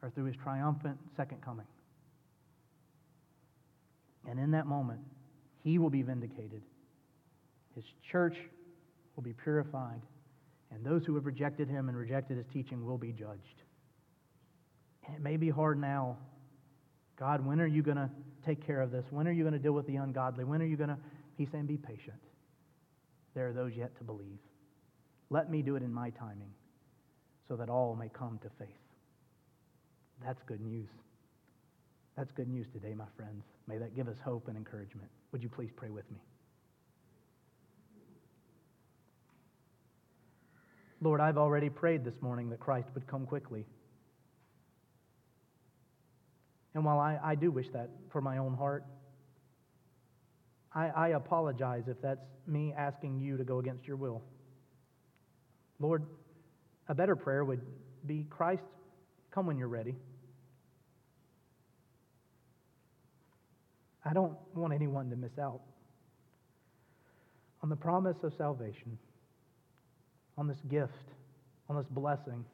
or 0.00 0.10
through 0.10 0.26
His 0.26 0.36
triumphant 0.36 0.96
second 1.16 1.42
coming. 1.42 1.66
And 4.28 4.38
in 4.38 4.52
that 4.52 4.66
moment, 4.66 5.00
He 5.64 5.78
will 5.78 5.90
be 5.90 6.02
vindicated, 6.02 6.62
His 7.74 7.84
church 8.12 8.36
will 9.16 9.24
be 9.24 9.32
purified, 9.32 10.02
and 10.70 10.84
those 10.84 11.04
who 11.04 11.16
have 11.16 11.26
rejected 11.26 11.68
Him 11.68 11.88
and 11.88 11.98
rejected 11.98 12.36
His 12.36 12.46
teaching 12.52 12.86
will 12.86 12.98
be 12.98 13.10
judged. 13.10 13.62
And 15.06 15.16
it 15.16 15.22
may 15.22 15.36
be 15.36 15.50
hard 15.50 15.80
now 15.80 16.18
God, 17.20 17.44
when 17.44 17.60
are 17.60 17.66
you 17.66 17.82
going 17.82 17.98
to 17.98 18.08
take 18.46 18.66
care 18.66 18.80
of 18.80 18.90
this? 18.90 19.04
When 19.10 19.28
are 19.28 19.32
you 19.32 19.44
going 19.44 19.52
to 19.52 19.58
deal 19.58 19.72
with 19.72 19.86
the 19.86 19.96
ungodly? 19.96 20.44
When 20.44 20.62
are 20.62 20.66
you 20.66 20.76
going 20.76 20.88
to? 20.88 20.96
He's 21.36 21.48
saying, 21.52 21.66
be 21.66 21.76
patient. 21.76 22.16
There 23.34 23.46
are 23.46 23.52
those 23.52 23.72
yet 23.76 23.96
to 23.98 24.04
believe. 24.04 24.38
Let 25.28 25.50
me 25.50 25.60
do 25.60 25.76
it 25.76 25.82
in 25.82 25.92
my 25.92 26.10
timing 26.10 26.50
so 27.46 27.56
that 27.56 27.68
all 27.68 27.94
may 27.94 28.08
come 28.08 28.38
to 28.42 28.48
faith. 28.58 28.68
That's 30.24 30.42
good 30.46 30.62
news. 30.62 30.88
That's 32.16 32.32
good 32.32 32.48
news 32.48 32.66
today, 32.72 32.94
my 32.94 33.04
friends. 33.16 33.44
May 33.68 33.76
that 33.76 33.94
give 33.94 34.08
us 34.08 34.16
hope 34.24 34.48
and 34.48 34.56
encouragement. 34.56 35.08
Would 35.32 35.42
you 35.42 35.48
please 35.48 35.70
pray 35.76 35.90
with 35.90 36.10
me? 36.10 36.18
Lord, 41.02 41.20
I've 41.20 41.38
already 41.38 41.68
prayed 41.68 42.04
this 42.04 42.20
morning 42.20 42.50
that 42.50 42.60
Christ 42.60 42.88
would 42.94 43.06
come 43.06 43.26
quickly. 43.26 43.64
And 46.74 46.84
while 46.84 46.98
I, 46.98 47.18
I 47.22 47.34
do 47.34 47.50
wish 47.50 47.68
that 47.72 47.90
for 48.10 48.20
my 48.20 48.38
own 48.38 48.54
heart, 48.54 48.84
I, 50.72 50.88
I 50.88 51.08
apologize 51.08 51.84
if 51.88 52.00
that's 52.00 52.24
me 52.46 52.72
asking 52.76 53.20
you 53.20 53.36
to 53.36 53.44
go 53.44 53.58
against 53.58 53.86
your 53.86 53.96
will. 53.96 54.22
Lord, 55.80 56.04
a 56.88 56.94
better 56.94 57.16
prayer 57.16 57.44
would 57.44 57.60
be 58.06 58.26
Christ, 58.30 58.62
come 59.30 59.46
when 59.46 59.56
you're 59.56 59.68
ready. 59.68 59.96
I 64.04 64.12
don't 64.12 64.36
want 64.54 64.72
anyone 64.72 65.10
to 65.10 65.16
miss 65.16 65.38
out 65.38 65.60
on 67.62 67.68
the 67.68 67.76
promise 67.76 68.16
of 68.22 68.32
salvation, 68.34 68.98
on 70.38 70.48
this 70.48 70.60
gift, 70.68 70.92
on 71.68 71.76
this 71.76 71.86
blessing. 71.90 72.44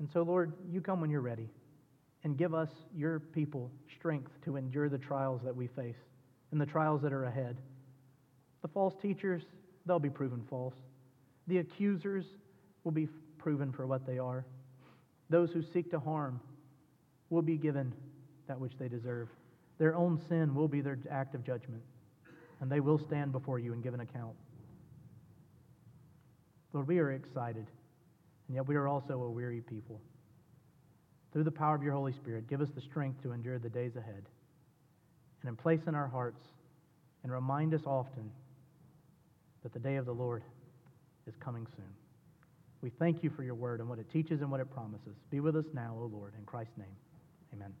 And 0.00 0.08
so, 0.12 0.22
Lord, 0.22 0.52
you 0.70 0.80
come 0.80 1.00
when 1.00 1.10
you're 1.10 1.20
ready. 1.20 1.48
And 2.28 2.36
give 2.36 2.52
us, 2.52 2.68
your 2.94 3.20
people, 3.20 3.70
strength 3.96 4.30
to 4.44 4.56
endure 4.56 4.90
the 4.90 4.98
trials 4.98 5.40
that 5.42 5.56
we 5.56 5.66
face 5.66 5.96
and 6.52 6.60
the 6.60 6.66
trials 6.66 7.00
that 7.00 7.10
are 7.10 7.24
ahead. 7.24 7.56
The 8.60 8.68
false 8.68 8.94
teachers, 9.00 9.44
they'll 9.86 9.98
be 9.98 10.10
proven 10.10 10.44
false. 10.50 10.74
The 11.46 11.56
accusers 11.56 12.26
will 12.84 12.92
be 12.92 13.08
proven 13.38 13.72
for 13.72 13.86
what 13.86 14.06
they 14.06 14.18
are. 14.18 14.44
Those 15.30 15.52
who 15.52 15.62
seek 15.62 15.90
to 15.92 15.98
harm 15.98 16.38
will 17.30 17.40
be 17.40 17.56
given 17.56 17.94
that 18.46 18.60
which 18.60 18.72
they 18.78 18.88
deserve. 18.88 19.30
Their 19.78 19.96
own 19.96 20.20
sin 20.28 20.54
will 20.54 20.68
be 20.68 20.82
their 20.82 20.98
act 21.10 21.34
of 21.34 21.42
judgment, 21.46 21.82
and 22.60 22.70
they 22.70 22.80
will 22.80 22.98
stand 22.98 23.32
before 23.32 23.58
you 23.58 23.72
and 23.72 23.82
give 23.82 23.94
an 23.94 24.00
account. 24.00 24.34
Lord, 26.74 26.88
we 26.88 26.98
are 26.98 27.10
excited, 27.10 27.64
and 28.48 28.54
yet 28.54 28.68
we 28.68 28.76
are 28.76 28.86
also 28.86 29.22
a 29.22 29.30
weary 29.30 29.62
people. 29.62 30.02
Through 31.32 31.44
the 31.44 31.50
power 31.50 31.74
of 31.74 31.82
your 31.82 31.92
Holy 31.92 32.12
Spirit, 32.12 32.48
give 32.48 32.60
us 32.60 32.68
the 32.74 32.80
strength 32.80 33.22
to 33.22 33.32
endure 33.32 33.58
the 33.58 33.68
days 33.68 33.96
ahead. 33.96 34.24
And 35.42 35.48
in 35.48 35.56
place 35.56 35.80
in 35.86 35.94
our 35.94 36.08
hearts, 36.08 36.40
and 37.22 37.32
remind 37.32 37.74
us 37.74 37.82
often 37.84 38.30
that 39.62 39.72
the 39.72 39.78
day 39.78 39.96
of 39.96 40.06
the 40.06 40.12
Lord 40.12 40.42
is 41.26 41.34
coming 41.40 41.66
soon. 41.76 41.84
We 42.80 42.90
thank 42.90 43.22
you 43.22 43.30
for 43.30 43.42
your 43.42 43.54
word 43.54 43.80
and 43.80 43.88
what 43.88 43.98
it 43.98 44.10
teaches 44.10 44.40
and 44.40 44.50
what 44.50 44.60
it 44.60 44.70
promises. 44.70 45.16
Be 45.30 45.40
with 45.40 45.56
us 45.56 45.66
now, 45.74 45.96
O 46.00 46.06
Lord, 46.06 46.32
in 46.38 46.44
Christ's 46.44 46.78
name. 46.78 46.96
Amen. 47.52 47.74